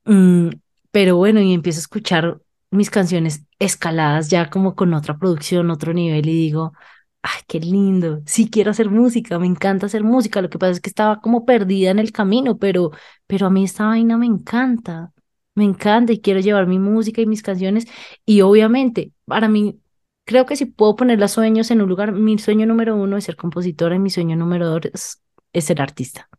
Mm, 0.05 0.49
pero 0.91 1.17
bueno, 1.17 1.39
y 1.41 1.53
empiezo 1.53 1.77
a 1.79 1.81
escuchar 1.81 2.41
mis 2.71 2.89
canciones 2.89 3.45
escaladas 3.59 4.29
ya 4.29 4.49
como 4.49 4.75
con 4.75 4.95
otra 4.95 5.17
producción, 5.19 5.69
otro 5.69 5.93
nivel 5.93 6.27
y 6.27 6.33
digo, 6.33 6.73
ay, 7.21 7.41
qué 7.47 7.59
lindo, 7.59 8.21
sí 8.25 8.49
quiero 8.49 8.71
hacer 8.71 8.89
música, 8.89 9.37
me 9.39 9.45
encanta 9.47 9.85
hacer 9.87 10.03
música, 10.03 10.41
lo 10.41 10.49
que 10.49 10.57
pasa 10.59 10.71
es 10.71 10.81
que 10.81 10.89
estaba 10.89 11.21
como 11.21 11.45
perdida 11.45 11.91
en 11.91 11.99
el 11.99 12.11
camino, 12.11 12.57
pero, 12.57 12.91
pero 13.27 13.47
a 13.47 13.49
mí 13.51 13.63
esta 13.63 13.85
vaina 13.85 14.17
me 14.17 14.25
encanta, 14.25 15.13
me 15.55 15.65
encanta 15.65 16.13
y 16.13 16.19
quiero 16.21 16.39
llevar 16.39 16.65
mi 16.67 16.79
música 16.79 17.21
y 17.21 17.27
mis 17.27 17.43
canciones 17.43 17.85
y 18.25 18.41
obviamente 18.41 19.11
para 19.25 19.47
mí 19.49 19.79
creo 20.25 20.45
que 20.45 20.55
si 20.55 20.65
puedo 20.65 20.95
poner 20.95 21.19
los 21.19 21.31
sueños 21.31 21.71
en 21.71 21.81
un 21.81 21.89
lugar, 21.89 22.11
mi 22.13 22.37
sueño 22.39 22.65
número 22.65 22.95
uno 22.95 23.17
es 23.17 23.25
ser 23.25 23.35
compositora 23.35 23.95
y 23.95 23.99
mi 23.99 24.09
sueño 24.09 24.35
número 24.35 24.67
dos 24.69 24.81
es, 24.93 25.21
es 25.53 25.65
ser 25.65 25.81
artista. 25.81 26.29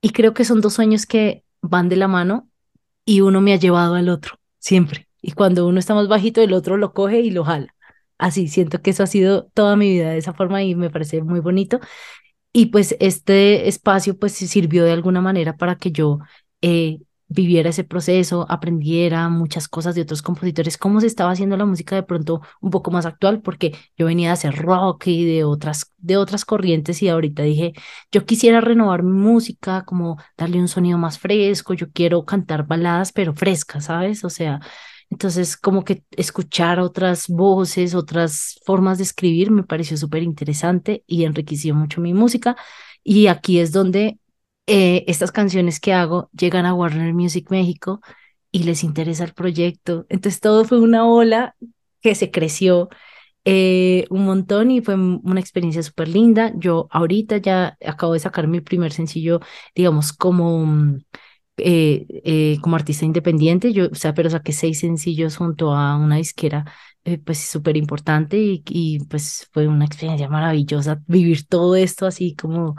Y 0.00 0.10
creo 0.10 0.34
que 0.34 0.44
son 0.44 0.60
dos 0.60 0.74
sueños 0.74 1.06
que 1.06 1.44
van 1.62 1.88
de 1.88 1.96
la 1.96 2.08
mano 2.08 2.48
y 3.04 3.20
uno 3.22 3.40
me 3.40 3.52
ha 3.54 3.56
llevado 3.56 3.94
al 3.94 4.08
otro, 4.08 4.38
siempre. 4.58 5.08
Y 5.22 5.32
cuando 5.32 5.66
uno 5.66 5.80
está 5.80 5.94
más 5.94 6.08
bajito, 6.08 6.40
el 6.42 6.52
otro 6.52 6.76
lo 6.76 6.92
coge 6.94 7.20
y 7.20 7.30
lo 7.30 7.44
jala 7.44 7.74
así, 8.18 8.48
siento 8.48 8.82
que 8.82 8.90
eso 8.90 9.02
ha 9.04 9.06
sido 9.06 9.46
toda 9.54 9.76
mi 9.76 9.90
vida 9.90 10.10
de 10.10 10.18
esa 10.18 10.34
forma 10.34 10.62
y 10.62 10.74
me 10.74 10.90
parece 10.90 11.22
muy 11.22 11.40
bonito. 11.40 11.80
Y 12.52 12.66
pues 12.66 12.96
este 13.00 13.68
espacio 13.68 14.18
pues 14.18 14.34
sirvió 14.34 14.84
de 14.84 14.92
alguna 14.92 15.20
manera 15.20 15.56
para 15.56 15.76
que 15.76 15.92
yo 15.92 16.18
eh, 16.62 17.00
viviera 17.28 17.70
ese 17.70 17.84
proceso, 17.84 18.46
aprendiera 18.48 19.28
muchas 19.28 19.68
cosas 19.68 19.94
de 19.94 20.02
otros 20.02 20.22
compositores, 20.22 20.78
cómo 20.78 21.00
se 21.00 21.06
estaba 21.06 21.32
haciendo 21.32 21.56
la 21.56 21.66
música 21.66 21.94
de 21.94 22.02
pronto 22.02 22.40
un 22.60 22.70
poco 22.70 22.90
más 22.90 23.06
actual, 23.06 23.42
porque 23.42 23.76
yo 23.96 24.06
venía 24.06 24.28
de 24.28 24.32
hacer 24.34 24.56
rock 24.56 25.06
y 25.08 25.24
de 25.26 25.44
otras, 25.44 25.92
de 25.98 26.16
otras 26.16 26.44
corrientes 26.44 27.02
y 27.02 27.08
ahorita 27.08 27.42
dije, 27.42 27.74
yo 28.10 28.24
quisiera 28.24 28.60
renovar 28.60 29.02
mi 29.02 29.12
música, 29.12 29.84
como 29.84 30.16
darle 30.36 30.58
un 30.60 30.68
sonido 30.68 30.98
más 30.98 31.18
fresco, 31.18 31.74
yo 31.74 31.90
quiero 31.92 32.24
cantar 32.24 32.66
baladas, 32.66 33.12
pero 33.12 33.34
frescas, 33.34 33.84
¿sabes? 33.86 34.24
O 34.24 34.30
sea, 34.30 34.60
entonces, 35.10 35.56
como 35.56 35.84
que 35.84 36.02
escuchar 36.12 36.80
otras 36.80 37.28
voces, 37.28 37.94
otras 37.94 38.60
formas 38.66 38.98
de 38.98 39.04
escribir 39.04 39.50
me 39.50 39.62
pareció 39.62 39.96
súper 39.96 40.22
interesante 40.22 41.02
y 41.06 41.24
enriqueció 41.24 41.74
mucho 41.74 42.00
mi 42.00 42.12
música. 42.14 42.56
Y 43.02 43.28
aquí 43.28 43.58
es 43.58 43.72
donde 43.72 44.18
eh, 44.68 45.04
estas 45.08 45.32
canciones 45.32 45.80
que 45.80 45.92
hago 45.92 46.30
llegan 46.32 46.66
a 46.66 46.74
Warner 46.74 47.14
Music 47.14 47.50
México 47.50 48.00
y 48.52 48.64
les 48.64 48.84
interesa 48.84 49.24
el 49.24 49.34
proyecto. 49.34 50.06
Entonces, 50.08 50.40
todo 50.40 50.64
fue 50.64 50.80
una 50.80 51.06
ola 51.06 51.56
que 52.00 52.14
se 52.14 52.30
creció 52.30 52.88
eh, 53.44 54.06
un 54.10 54.24
montón 54.26 54.70
y 54.70 54.80
fue 54.82 54.94
una 54.96 55.40
experiencia 55.40 55.82
súper 55.82 56.08
linda. 56.08 56.52
Yo 56.56 56.88
ahorita 56.90 57.38
ya 57.38 57.76
acabo 57.84 58.12
de 58.14 58.20
sacar 58.20 58.46
mi 58.48 58.60
primer 58.60 58.92
sencillo, 58.92 59.40
digamos, 59.74 60.12
como 60.12 60.98
eh, 61.58 62.06
eh, 62.24 62.58
como 62.62 62.76
artista 62.76 63.04
independiente, 63.04 63.72
yo, 63.72 63.88
o 63.90 63.94
sea, 63.94 64.14
pero 64.14 64.30
saqué 64.30 64.52
seis 64.52 64.78
sencillos 64.80 65.36
junto 65.36 65.74
a 65.74 65.96
una 65.96 66.16
disquera, 66.16 66.64
eh, 67.04 67.18
pues 67.18 67.38
súper 67.38 67.76
importante 67.76 68.38
y, 68.38 68.62
y, 68.68 69.00
pues 69.06 69.48
fue 69.52 69.66
una 69.66 69.84
experiencia 69.84 70.28
maravillosa 70.28 71.02
vivir 71.08 71.46
todo 71.48 71.74
esto 71.74 72.06
así 72.06 72.36
como, 72.36 72.76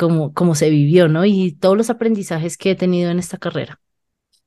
como, 0.00 0.32
como 0.32 0.54
se 0.54 0.70
vivió, 0.70 1.08
¿no? 1.08 1.26
Y 1.26 1.52
todos 1.52 1.76
los 1.76 1.90
aprendizajes 1.90 2.56
que 2.56 2.70
he 2.70 2.74
tenido 2.74 3.10
en 3.10 3.18
esta 3.18 3.36
carrera. 3.36 3.78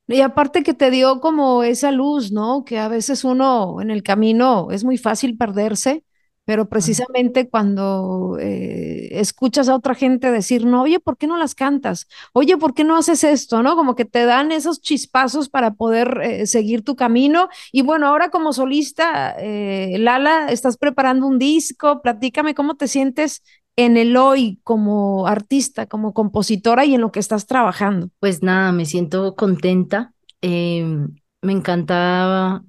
Y 0.07 0.21
aparte 0.21 0.63
que 0.63 0.73
te 0.73 0.89
dio 0.89 1.21
como 1.21 1.61
esa 1.63 1.91
luz, 1.91 2.31
¿no? 2.31 2.65
Que 2.65 2.79
a 2.79 2.87
veces 2.87 3.23
uno 3.23 3.79
en 3.79 3.91
el 3.91 4.01
camino 4.01 4.69
es 4.71 4.83
muy 4.83 4.97
fácil 4.97 5.37
perderse 5.37 6.03
pero 6.45 6.67
precisamente 6.67 7.49
cuando 7.49 8.37
eh, 8.39 9.07
escuchas 9.11 9.69
a 9.69 9.75
otra 9.75 9.95
gente 9.95 10.29
decir, 10.29 10.65
no, 10.65 10.81
oye, 10.83 10.99
¿por 10.99 11.17
qué 11.17 11.25
no 11.25 11.37
las 11.37 11.55
cantas? 11.55 12.07
Oye, 12.33 12.57
¿por 12.57 12.73
qué 12.73 12.83
no 12.83 12.97
haces 12.97 13.23
esto? 13.23 13.63
¿No? 13.63 13.75
Como 13.75 13.95
que 13.95 14.03
te 14.03 14.25
dan 14.25 14.51
esos 14.51 14.81
chispazos 14.81 15.47
para 15.47 15.71
poder 15.71 16.19
eh, 16.21 16.45
seguir 16.47 16.83
tu 16.83 16.95
camino. 16.97 17.47
Y 17.71 17.81
bueno, 17.81 18.07
ahora 18.07 18.29
como 18.29 18.51
solista, 18.51 19.35
eh, 19.39 19.95
Lala, 19.99 20.47
estás 20.49 20.77
preparando 20.77 21.27
un 21.27 21.39
disco, 21.39 22.01
platícame 22.01 22.53
cómo 22.53 22.75
te 22.75 22.89
sientes 22.89 23.41
en 23.75 23.97
el 23.97 24.15
hoy 24.17 24.59
como 24.63 25.27
artista, 25.27 25.87
como 25.87 26.13
compositora 26.13 26.85
y 26.85 26.95
en 26.95 27.01
lo 27.01 27.11
que 27.11 27.19
estás 27.19 27.47
trabajando. 27.47 28.09
Pues 28.19 28.43
nada, 28.43 28.71
me 28.71 28.85
siento 28.85 29.35
contenta. 29.35 30.13
Em, 30.41 31.15
me 31.41 31.53
encanta 31.53 32.63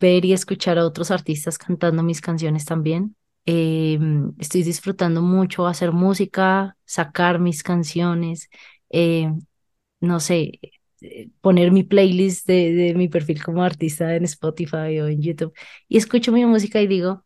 ver 0.00 0.24
y 0.24 0.32
escuchar 0.32 0.78
a 0.78 0.86
otros 0.86 1.10
artistas 1.10 1.58
cantando 1.58 2.02
mis 2.02 2.20
canciones 2.20 2.64
también. 2.64 3.16
Em, 3.46 4.32
estoy 4.38 4.62
disfrutando 4.62 5.22
mucho 5.22 5.66
hacer 5.66 5.92
música, 5.92 6.76
sacar 6.84 7.38
mis 7.38 7.62
canciones, 7.62 8.48
em, 8.90 9.40
no 10.00 10.20
sé, 10.20 10.60
eh, 11.02 11.30
poner 11.40 11.72
mi 11.72 11.82
playlist 11.84 12.46
de, 12.46 12.72
de, 12.74 12.94
mi 12.94 13.08
perfil 13.08 13.42
como 13.42 13.62
artista 13.62 14.14
en 14.16 14.24
Spotify 14.24 15.00
o 15.00 15.08
en 15.08 15.22
YouTube 15.22 15.54
y 15.88 15.96
escucho 15.98 16.32
mi 16.32 16.44
música 16.46 16.80
y 16.82 16.86
digo, 16.86 17.24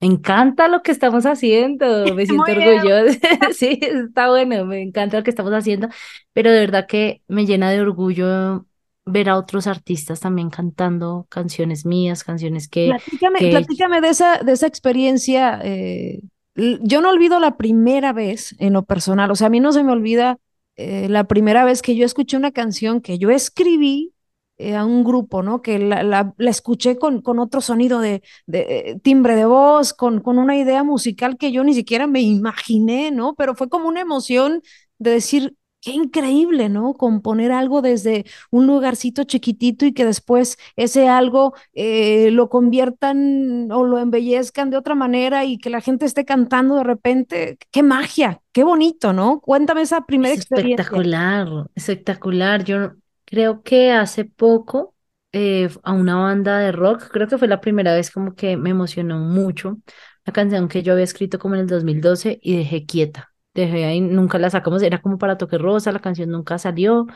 me 0.00 0.06
encanta 0.06 0.68
lo 0.68 0.82
que 0.82 0.92
estamos 0.92 1.26
haciendo, 1.26 2.04
me 2.14 2.26
siento 2.26 2.50
orgullosa, 2.50 3.18
sí, 3.54 3.78
está 3.82 4.30
bueno, 4.30 4.64
me 4.64 4.82
encanta 4.82 5.18
lo 5.18 5.24
que 5.24 5.30
estamos 5.30 5.52
haciendo, 5.52 5.88
pero 6.32 6.50
de 6.50 6.60
verdad 6.60 6.86
que 6.86 7.22
me 7.28 7.46
llena 7.46 7.70
de 7.70 7.80
orgullo 7.80 8.66
ver 9.04 9.28
a 9.28 9.36
otros 9.36 9.66
artistas 9.66 10.20
también 10.20 10.50
cantando 10.50 11.26
canciones 11.28 11.84
mías, 11.84 12.24
canciones 12.24 12.68
que... 12.68 12.88
Platícame, 12.88 14.00
de, 14.00 14.08
esa, 14.08 14.38
de 14.38 14.52
esa 14.52 14.66
experiencia. 14.66 15.60
Eh, 15.64 16.20
yo 16.54 17.00
no 17.00 17.10
olvido 17.10 17.40
la 17.40 17.56
primera 17.56 18.12
vez 18.12 18.54
en 18.58 18.74
lo 18.74 18.84
personal, 18.84 19.30
o 19.30 19.36
sea, 19.36 19.48
a 19.48 19.50
mí 19.50 19.58
no 19.58 19.72
se 19.72 19.82
me 19.82 19.92
olvida 19.92 20.38
eh, 20.76 21.08
la 21.08 21.24
primera 21.24 21.64
vez 21.64 21.82
que 21.82 21.96
yo 21.96 22.06
escuché 22.06 22.36
una 22.36 22.52
canción 22.52 23.00
que 23.00 23.18
yo 23.18 23.30
escribí 23.30 24.12
eh, 24.60 24.76
a 24.76 24.84
un 24.84 25.04
grupo, 25.04 25.42
¿no? 25.42 25.62
Que 25.62 25.78
la, 25.78 26.02
la, 26.02 26.34
escuché 26.50 26.98
con, 26.98 27.22
con, 27.22 27.38
otro 27.38 27.60
sonido 27.60 28.00
de, 28.00 28.22
de 28.46 29.00
timbre 29.02 29.34
de 29.34 29.46
voz, 29.46 29.94
con, 29.94 30.20
con 30.20 30.38
una 30.38 30.56
idea 30.56 30.84
musical 30.84 31.36
que 31.38 31.52
yo 31.52 31.64
ni 31.64 31.74
siquiera 31.74 32.06
me 32.06 32.20
imaginé, 32.20 33.10
¿no? 33.10 33.34
Pero 33.34 33.54
fue 33.54 33.68
como 33.68 33.88
una 33.88 34.00
emoción 34.00 34.62
de 34.98 35.12
decir, 35.12 35.56
Qué 35.82 35.92
increíble, 35.92 36.68
¿no? 36.68 36.92
Componer 36.92 37.52
algo 37.52 37.80
desde 37.80 38.26
un 38.50 38.66
lugarcito 38.66 39.24
chiquitito 39.24 39.86
y 39.86 39.94
que 39.94 40.04
después 40.04 40.58
ese 40.76 41.08
algo 41.08 41.54
eh, 41.72 42.30
lo 42.32 42.50
conviertan 42.50 43.72
o 43.72 43.84
lo 43.84 43.98
embellezcan 43.98 44.68
de 44.68 44.76
otra 44.76 44.94
manera 44.94 45.46
y 45.46 45.56
que 45.56 45.70
la 45.70 45.80
gente 45.80 46.04
esté 46.04 46.26
cantando 46.26 46.76
de 46.76 46.84
repente. 46.84 47.56
Qué 47.70 47.82
magia, 47.82 48.42
qué 48.52 48.62
bonito, 48.62 49.14
¿no? 49.14 49.40
Cuéntame 49.40 49.80
esa 49.80 50.04
primera 50.04 50.34
experiencia. 50.34 50.82
Espectacular, 50.82 51.48
espectacular. 51.74 52.64
Yo 52.64 52.90
creo 53.30 53.62
que 53.62 53.92
hace 53.92 54.24
poco 54.24 54.94
eh, 55.32 55.70
a 55.82 55.92
una 55.92 56.16
banda 56.16 56.58
de 56.58 56.72
rock, 56.72 57.08
creo 57.10 57.28
que 57.28 57.38
fue 57.38 57.48
la 57.48 57.60
primera 57.60 57.94
vez 57.94 58.10
como 58.10 58.34
que 58.34 58.56
me 58.56 58.70
emocionó 58.70 59.18
mucho. 59.18 59.78
La 60.24 60.32
canción 60.32 60.68
que 60.68 60.82
yo 60.82 60.92
había 60.92 61.04
escrito 61.04 61.38
como 61.38 61.54
en 61.54 61.62
el 61.62 61.66
2012 61.66 62.38
y 62.42 62.56
dejé 62.56 62.86
quieta 62.86 63.28
dejé 63.54 63.84
ahí, 63.84 64.00
nunca 64.00 64.38
la 64.38 64.50
sacamos, 64.50 64.82
era 64.82 65.02
como 65.02 65.18
para 65.18 65.36
Toque 65.38 65.58
Rosa, 65.58 65.92
la 65.92 65.98
canción 66.00 66.30
nunca 66.30 66.58
salió, 66.58 67.06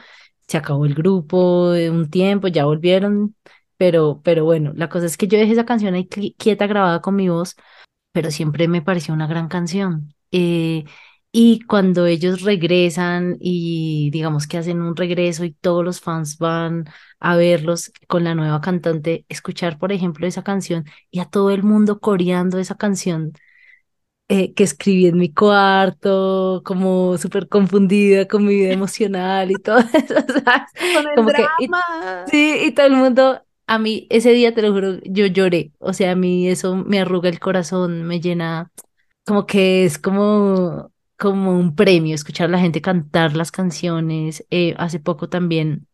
se 0.48 0.58
acabó 0.58 0.86
el 0.86 0.94
grupo 0.94 1.70
de 1.70 1.90
un 1.90 2.10
tiempo, 2.10 2.48
ya 2.48 2.64
volvieron, 2.66 3.36
pero, 3.76 4.20
pero 4.24 4.44
bueno, 4.44 4.72
la 4.76 4.88
cosa 4.88 5.06
es 5.06 5.16
que 5.16 5.28
yo 5.28 5.38
dejé 5.38 5.52
esa 5.52 5.64
canción 5.66 5.94
ahí 5.94 6.08
quieta 6.08 6.66
grabada 6.66 7.00
con 7.00 7.16
mi 7.16 7.28
voz, 7.28 7.56
pero 8.12 8.30
siempre 8.30 8.68
me 8.68 8.82
pareció 8.82 9.14
una 9.14 9.26
gran 9.26 9.48
canción. 9.48 10.14
Eh, 10.32 10.84
y 11.36 11.60
cuando 11.62 12.06
ellos 12.06 12.42
regresan 12.42 13.36
y 13.40 14.08
digamos 14.12 14.46
que 14.46 14.56
hacen 14.58 14.80
un 14.80 14.94
regreso 14.94 15.44
y 15.44 15.50
todos 15.52 15.84
los 15.84 16.00
fans 16.00 16.38
van 16.38 16.84
a 17.18 17.34
verlos 17.36 17.90
con 18.06 18.22
la 18.22 18.36
nueva 18.36 18.60
cantante, 18.60 19.26
escuchar, 19.28 19.78
por 19.80 19.90
ejemplo, 19.90 20.28
esa 20.28 20.44
canción 20.44 20.84
y 21.10 21.18
a 21.18 21.24
todo 21.24 21.50
el 21.50 21.64
mundo 21.64 21.98
coreando 21.98 22.60
esa 22.60 22.76
canción 22.76 23.32
eh, 24.28 24.54
que 24.54 24.64
escribí 24.64 25.06
en 25.06 25.18
mi 25.18 25.32
cuarto, 25.32 26.62
como 26.64 27.18
súper 27.18 27.48
confundida 27.48 28.26
con 28.28 28.46
mi 28.46 28.54
vida 28.56 28.72
emocional 28.72 29.50
y 29.50 29.58
todo 29.58 29.78
eso, 29.92 30.14
como 31.14 31.32
Que, 31.32 31.52
y, 31.58 31.68
sí, 32.26 32.58
y 32.64 32.72
todo 32.72 32.86
el 32.86 32.92
mundo, 32.94 33.42
a 33.66 33.78
mí 33.78 34.06
ese 34.10 34.30
día 34.32 34.54
te 34.54 34.62
lo 34.62 34.72
juro, 34.72 35.00
yo 35.04 35.26
lloré, 35.26 35.72
o 35.78 35.92
sea, 35.92 36.12
a 36.12 36.16
mí 36.16 36.48
eso 36.48 36.76
me 36.76 37.00
arruga 37.00 37.28
el 37.28 37.40
corazón, 37.40 38.04
me 38.04 38.20
llena, 38.20 38.70
como 39.26 39.46
que 39.46 39.84
es 39.84 39.98
como, 39.98 40.92
como 41.18 41.58
un 41.58 41.74
premio 41.74 42.14
escuchar 42.14 42.48
a 42.48 42.52
la 42.52 42.58
gente 42.58 42.80
cantar 42.80 43.36
las 43.36 43.50
canciones. 43.52 44.44
Eh, 44.50 44.74
hace 44.78 45.00
poco 45.00 45.28
también 45.28 45.86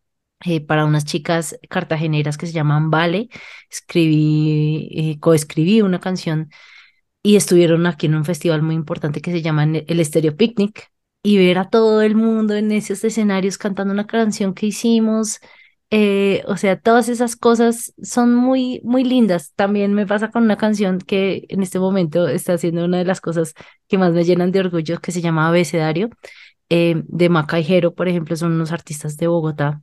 eh, 0.45 0.61
para 0.61 0.85
unas 0.87 1.05
chicas 1.05 1.59
cartageneras 1.69 2.39
que 2.39 2.47
se 2.47 2.53
llaman 2.53 2.91
Vale, 2.91 3.29
escribí, 3.71 5.19
coescribí 5.21 5.83
una 5.83 6.01
canción 6.01 6.51
y 7.23 7.37
estuvieron 7.37 7.87
aquí 7.87 8.07
en 8.07 8.15
un 8.17 8.25
festival 8.25 8.63
muy 8.63 8.75
importante 8.75 9.21
que 9.21 9.33
se 9.33 9.43
llama 9.43 9.65
el 9.65 10.01
Estéreo 10.01 10.37
Picnic 10.37 10.91
y 11.23 11.39
ver 11.39 11.59
a 11.59 11.69
todo 11.71 12.03
el 12.03 12.15
mundo 12.15 12.55
en 12.55 12.73
esos 12.73 13.05
escenarios 13.05 13.59
cantando 13.59 13.93
una 13.93 14.07
canción 14.07 14.55
que 14.55 14.67
hicimos, 14.67 15.41
eh, 15.91 16.45
o 16.47 16.57
sea, 16.57 16.79
todas 16.81 17.09
esas 17.09 17.37
cosas 17.37 17.93
son 18.03 18.35
muy, 18.35 18.81
muy 18.85 19.05
lindas. 19.05 19.53
También 19.57 19.93
me 19.95 20.07
pasa 20.07 20.31
con 20.31 20.45
una 20.45 20.57
canción 20.57 20.99
que 20.99 21.47
en 21.49 21.63
este 21.63 21.81
momento 21.81 22.29
está 22.29 22.55
haciendo 22.55 22.85
una 22.85 22.99
de 22.99 23.05
las 23.05 23.21
cosas 23.21 23.55
que 23.89 23.99
más 23.99 24.13
me 24.13 24.25
llenan 24.25 24.53
de 24.53 24.61
orgullo, 24.61 25.01
que 25.01 25.13
se 25.13 25.21
llama 25.21 25.49
Abecedario, 25.49 26.11
eh, 26.71 27.03
de 27.07 27.29
Maca 27.29 27.59
y 27.61 27.65
Jero, 27.65 27.95
por 27.95 28.09
ejemplo, 28.09 28.37
son 28.37 28.53
unos 28.53 28.73
artistas 28.73 29.17
de 29.17 29.27
Bogotá. 29.29 29.83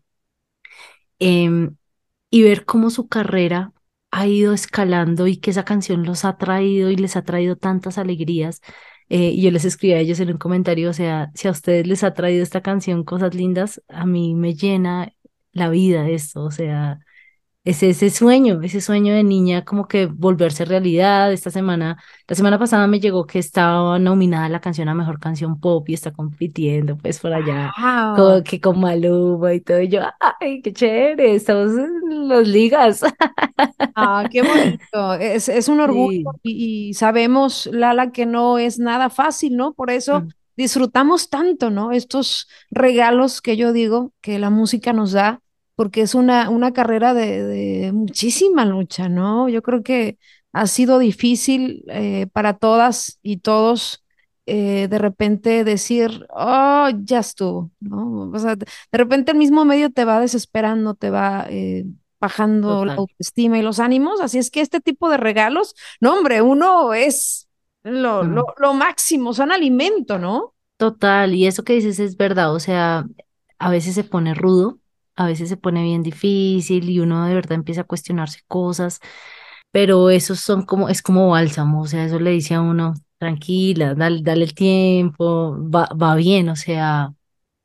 Em, 1.20 1.76
y 2.32 2.44
ver 2.44 2.66
cómo 2.66 2.90
su 2.90 3.08
carrera 3.08 3.74
ha 4.12 4.28
ido 4.28 4.54
escalando 4.54 5.28
y 5.28 5.38
que 5.38 5.52
esa 5.52 5.66
canción 5.66 6.04
los 6.06 6.26
ha 6.26 6.38
traído 6.38 6.90
y 6.92 6.96
les 6.98 7.16
ha 7.18 7.24
traído 7.24 7.58
tantas 7.58 7.98
alegrías. 7.98 8.62
Eh, 9.10 9.40
yo 9.40 9.52
les 9.52 9.66
escribí 9.66 9.94
a 9.94 10.00
ellos 10.00 10.20
en 10.20 10.32
un 10.32 10.38
comentario, 10.38 10.90
o 10.90 10.94
sea, 10.94 11.32
si 11.36 11.48
a 11.48 11.52
ustedes 11.52 11.88
les 11.88 12.04
ha 12.04 12.14
traído 12.14 12.44
esta 12.44 12.62
canción 12.62 13.04
cosas 13.06 13.34
lindas, 13.36 13.82
a 13.88 14.06
mí 14.06 14.36
me 14.36 14.54
llena 14.56 15.14
la 15.58 15.70
vida 15.70 16.08
esto, 16.10 16.44
o 16.44 16.52
sea, 16.52 17.00
es 17.68 17.84
ese 17.84 18.10
sueño, 18.10 18.62
ese 18.62 18.80
sueño 18.80 19.14
de 19.14 19.26
niña 19.26 19.66
como 19.66 19.90
que 19.90 20.06
volverse 20.06 20.64
realidad. 20.64 21.34
Esta 21.34 21.52
semana, 21.52 22.02
la 22.26 22.34
semana 22.34 22.58
pasada 22.58 22.88
me 22.88 23.02
llegó 23.02 23.28
que 23.28 23.40
estaba 23.40 24.00
nominada 24.00 24.48
la 24.48 24.62
canción 24.62 24.88
a 24.88 24.94
Mejor 24.94 25.20
Canción 25.20 25.60
Pop 25.60 25.90
y 25.90 25.94
está 25.94 26.14
compitiendo 26.14 26.96
pues 26.96 27.20
por 27.20 27.34
allá, 27.34 27.74
como 28.16 28.42
que 28.42 28.62
con 28.62 28.80
Maluma 28.80 29.54
y 29.54 29.60
todo. 29.60 29.82
Y 29.82 29.90
yo, 29.90 30.00
ay, 30.40 30.62
qué 30.62 30.72
chévere, 30.72 31.36
estamos 31.36 31.78
en 31.78 32.30
las 32.30 32.48
ligas. 32.48 33.04
Ah, 33.96 34.24
qué 34.32 34.44
bonito. 34.44 35.16
Es, 35.16 35.50
es 35.50 35.68
un 35.68 35.80
orgullo 35.82 36.32
y, 36.44 36.94
sabemos, 36.94 37.68
Lala, 37.74 38.12
que 38.12 38.26
no 38.26 38.60
es 38.60 38.80
nada 38.80 39.10
fácil, 39.10 39.58
¿no? 39.58 39.74
Por 39.74 39.90
eso 39.90 40.22
mm. 40.22 40.30
disfrutamos 40.56 41.30
tanto, 41.30 41.70
¿no? 41.70 41.92
Estos 41.92 42.48
regalos 42.72 43.42
que 43.42 43.58
yo 43.58 43.74
digo 43.74 44.14
que 44.22 44.40
la 44.40 44.50
música 44.50 44.94
nos 44.94 45.12
da 45.12 45.42
porque 45.78 46.02
es 46.02 46.16
una, 46.16 46.50
una 46.50 46.74
carrera 46.74 47.14
de, 47.14 47.92
muchísima 47.94 48.66
lucha, 48.66 49.10
¿no? 49.10 49.48
Yo 49.48 49.62
creo 49.62 49.84
que 49.84 50.18
ha 50.52 50.66
sido 50.66 50.98
difícil 50.98 51.86
eh, 51.88 52.26
para 52.34 52.58
todas 52.58 53.20
y 53.22 53.38
todos 53.38 54.04
eh, 54.48 54.88
de 54.90 54.98
repente 54.98 55.64
decir, 55.64 56.26
oh, 56.32 56.90
ya 57.04 57.20
estuvo, 57.20 57.70
¿no? 57.80 58.32
O 58.34 58.40
sea, 58.40 58.56
de 58.56 58.66
repente 58.92 59.34
el 59.34 59.38
mismo 59.38 59.66
medio 59.66 59.92
te 59.92 60.04
va 60.04 60.20
desesperando, 60.20 60.96
te 60.96 61.12
va 61.12 61.46
eh, 61.48 61.86
bajando 62.20 62.84
la 62.84 62.96
autoestima 62.96 63.60
y 63.60 63.62
los 63.62 63.80
ánimos, 63.80 64.20
así 64.20 64.40
es 64.40 64.50
que 64.50 64.62
este 64.62 64.82
tipo 64.82 65.12
de 65.12 65.18
regalos, 65.18 65.76
no, 66.02 66.16
hombre, 66.16 66.42
uno 66.42 66.96
es 66.96 67.48
lo, 67.84 68.24
lo, 68.24 68.48
lo 68.58 68.74
máximo, 68.74 69.32
son 69.32 69.52
alimento, 69.52 70.18
¿no? 70.18 70.56
Total, 70.78 71.36
y 71.36 71.46
eso 71.46 71.64
que 71.64 71.74
dices 71.74 72.00
es 72.00 72.18
verdad, 72.18 72.52
o 72.52 72.60
sea, 72.60 73.06
a 73.60 73.70
veces 73.70 73.94
se 73.94 74.04
pone 74.04 74.34
rudo, 74.34 74.80
a 75.18 75.26
veces 75.28 75.50
se 75.50 75.58
pone 75.58 75.84
bien 75.84 76.04
difícil 76.04 76.90
y 76.90 77.00
uno 77.00 77.26
de 77.28 77.34
verdad 77.36 77.54
empieza 77.54 77.82
a 77.82 77.84
cuestionarse 77.86 78.42
cosas, 78.48 79.00
pero 79.72 80.10
esos 80.10 80.40
son 80.40 80.64
como, 80.66 80.90
es 80.90 81.02
como 81.02 81.30
bálsamo, 81.30 81.82
o 81.82 81.88
sea, 81.88 82.06
eso 82.06 82.20
le 82.20 82.32
dice 82.32 82.56
a 82.56 82.62
uno, 82.62 82.94
tranquila, 83.18 83.96
dale, 83.96 84.22
dale 84.24 84.44
el 84.46 84.54
tiempo, 84.56 85.58
va, 85.70 85.90
va 86.02 86.16
bien, 86.16 86.50
o 86.50 86.56
sea, 86.56 87.14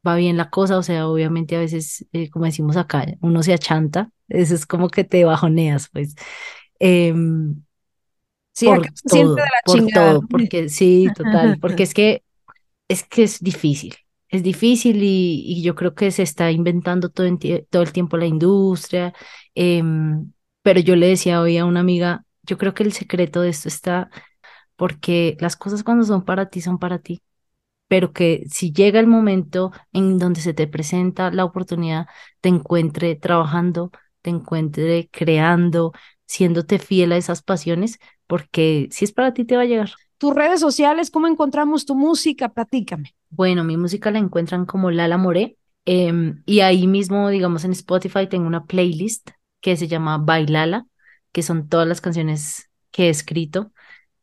va 0.06 0.16
bien 0.16 0.36
la 0.36 0.50
cosa, 0.50 0.78
o 0.78 0.82
sea, 0.82 1.08
obviamente 1.08 1.56
a 1.56 1.60
veces, 1.60 2.06
eh, 2.12 2.30
como 2.30 2.46
decimos 2.46 2.76
acá, 2.76 3.06
uno 3.20 3.42
se 3.42 3.54
achanta, 3.54 4.10
eso 4.28 4.54
es 4.54 4.66
como 4.66 4.88
que 4.88 5.04
te 5.04 5.24
bajoneas, 5.24 5.88
pues. 5.92 6.14
Em, 6.78 7.62
sí, 8.52 8.66
por 8.66 8.82
todo, 9.08 9.34
de 9.36 9.42
la 9.42 9.48
por 9.64 9.86
todo, 9.92 10.22
porque 10.28 10.68
sí, 10.68 11.08
total, 11.16 11.58
porque 11.60 11.84
es 11.84 11.94
que 11.94 12.22
es 12.88 13.04
que 13.04 13.24
es 13.24 13.40
difícil, 13.40 13.94
es 14.32 14.42
difícil 14.42 15.02
y, 15.02 15.62
yo 15.62 15.74
creo 15.76 15.94
que 15.94 16.10
se 16.10 16.22
está 16.22 16.50
inventando 16.50 17.10
todo, 17.10 17.28
todo 17.70 17.82
el 17.82 17.92
tiempo 17.92 18.16
la 18.16 18.26
industria. 18.26 19.14
Em, 19.54 20.32
pero 20.62 20.80
yo 20.80 20.96
le 20.96 21.08
decía 21.08 21.40
hoy 21.40 21.58
a 21.58 21.66
una 21.66 21.80
amiga, 21.80 22.24
yo 22.42 22.58
creo 22.58 22.74
que 22.74 22.82
el 22.84 22.92
secreto 22.92 23.42
de 23.42 23.50
esto 23.50 23.68
está 23.68 24.10
porque 24.76 25.36
las 25.40 25.56
cosas 25.56 25.84
cuando 25.84 26.04
son 26.04 26.24
para 26.24 26.48
ti 26.50 26.60
son 26.62 26.78
para 26.78 26.98
ti, 27.00 27.22
pero 27.88 28.12
que 28.12 28.44
si 28.50 28.72
llega 28.72 29.00
el 29.00 29.06
momento 29.06 29.72
en 29.92 30.18
donde 30.18 30.40
se 30.40 30.54
te 30.54 30.66
presenta 30.68 31.30
la 31.30 31.44
oportunidad, 31.44 32.06
te 32.40 32.48
encuentre 32.50 33.16
trabajando, 33.16 33.92
te 34.22 34.30
encuentre 34.30 35.08
creando, 35.12 35.92
siéndote 36.26 36.78
fiel 36.78 37.12
a 37.12 37.18
esas 37.18 37.42
pasiones, 37.42 37.98
porque 38.26 38.88
si 38.92 39.04
es 39.04 39.12
para 39.12 39.34
ti 39.34 39.44
te 39.44 39.56
va 39.56 39.62
a 39.62 39.66
llegar 39.66 39.92
tus 40.22 40.36
redes 40.36 40.60
sociales, 40.60 41.10
¿cómo 41.10 41.26
encontramos 41.26 41.84
tu 41.84 41.96
música? 41.96 42.48
Platícame. 42.48 43.12
Bueno, 43.28 43.64
mi 43.64 43.76
música 43.76 44.12
la 44.12 44.20
encuentran 44.20 44.66
como 44.66 44.92
Lala 44.92 45.18
More 45.18 45.56
em, 45.84 46.44
y 46.46 46.60
ahí 46.60 46.86
mismo, 46.86 47.28
digamos, 47.28 47.64
en 47.64 47.72
Spotify 47.72 48.28
tengo 48.28 48.46
una 48.46 48.64
playlist 48.64 49.30
que 49.60 49.76
se 49.76 49.88
llama 49.88 50.18
Bailala, 50.18 50.86
que 51.32 51.42
son 51.42 51.68
todas 51.68 51.88
las 51.88 52.00
canciones 52.00 52.70
que 52.92 53.06
he 53.06 53.08
escrito. 53.08 53.72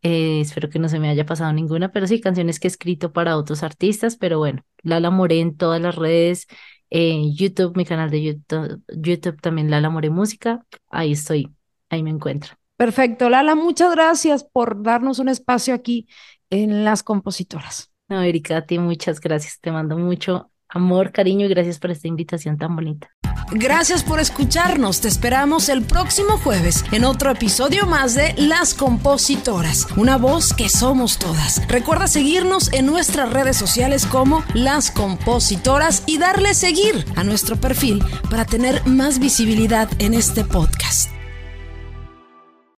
Eh, 0.02 0.40
espero 0.40 0.70
que 0.70 0.80
no 0.80 0.88
se 0.88 1.00
me 1.00 1.10
haya 1.10 1.26
pasado 1.26 1.52
ninguna, 1.52 1.92
pero 1.92 2.08
sí, 2.08 2.22
canciones 2.22 2.62
que 2.62 2.70
he 2.70 2.72
escrito 2.72 3.12
para 3.12 3.36
otros 3.36 3.62
artistas, 3.62 4.16
pero 4.16 4.38
bueno, 4.38 4.64
Lala 4.84 5.10
More 5.10 5.42
en 5.42 5.58
todas 5.58 5.82
las 5.82 5.98
redes, 5.98 6.48
YouTube, 6.90 7.76
mi 7.76 7.84
canal 7.84 8.10
de 8.10 8.24
YouTube, 8.24 8.82
YouTube 8.88 9.42
también 9.42 9.70
Lala 9.70 9.90
More 9.90 10.10
Música, 10.10 10.66
ahí 10.90 11.12
estoy, 11.12 11.54
ahí 11.90 12.04
me 12.04 12.10
encuentro. 12.10 12.59
Perfecto, 12.80 13.30
Lala, 13.30 13.56
muchas 13.56 13.92
gracias 13.92 14.46
por 14.46 14.82
darnos 14.82 15.20
un 15.20 15.28
espacio 15.28 15.74
aquí 15.74 16.08
en 16.50 16.86
Las 16.86 17.04
Compositoras. 17.04 17.92
No, 18.08 18.22
Erika, 18.22 18.56
a 18.56 18.62
ti 18.66 18.80
muchas 18.80 19.20
gracias. 19.20 19.60
Te 19.60 19.70
mando 19.70 19.98
mucho 19.98 20.50
amor, 20.70 21.12
cariño 21.12 21.46
y 21.46 21.50
gracias 21.50 21.78
por 21.78 21.92
esta 21.92 22.08
invitación 22.08 22.58
tan 22.58 22.78
bonita. 22.78 23.10
Gracias 23.52 24.02
por 24.02 24.22
escucharnos. 24.22 25.02
Te 25.02 25.10
esperamos 25.10 25.68
el 25.68 25.82
próximo 25.82 26.38
jueves 26.38 26.86
en 26.94 27.04
otro 27.04 27.32
episodio 27.32 27.86
más 27.86 28.16
de 28.16 28.34
Las 28.38 28.74
Compositoras, 28.74 29.86
una 29.98 30.18
voz 30.18 30.54
que 30.54 30.70
somos 30.70 31.20
todas. 31.20 31.68
Recuerda 31.68 32.08
seguirnos 32.08 32.72
en 32.72 32.86
nuestras 32.86 33.30
redes 33.34 33.58
sociales 33.58 34.06
como 34.06 34.42
Las 34.54 34.90
Compositoras 34.90 36.04
y 36.06 36.18
darle 36.18 36.54
seguir 36.54 37.04
a 37.18 37.26
nuestro 37.26 37.58
perfil 37.58 38.02
para 38.30 38.46
tener 38.46 38.88
más 38.88 39.20
visibilidad 39.20 39.90
en 40.00 40.14
este 40.14 40.46
podcast. 40.46 41.19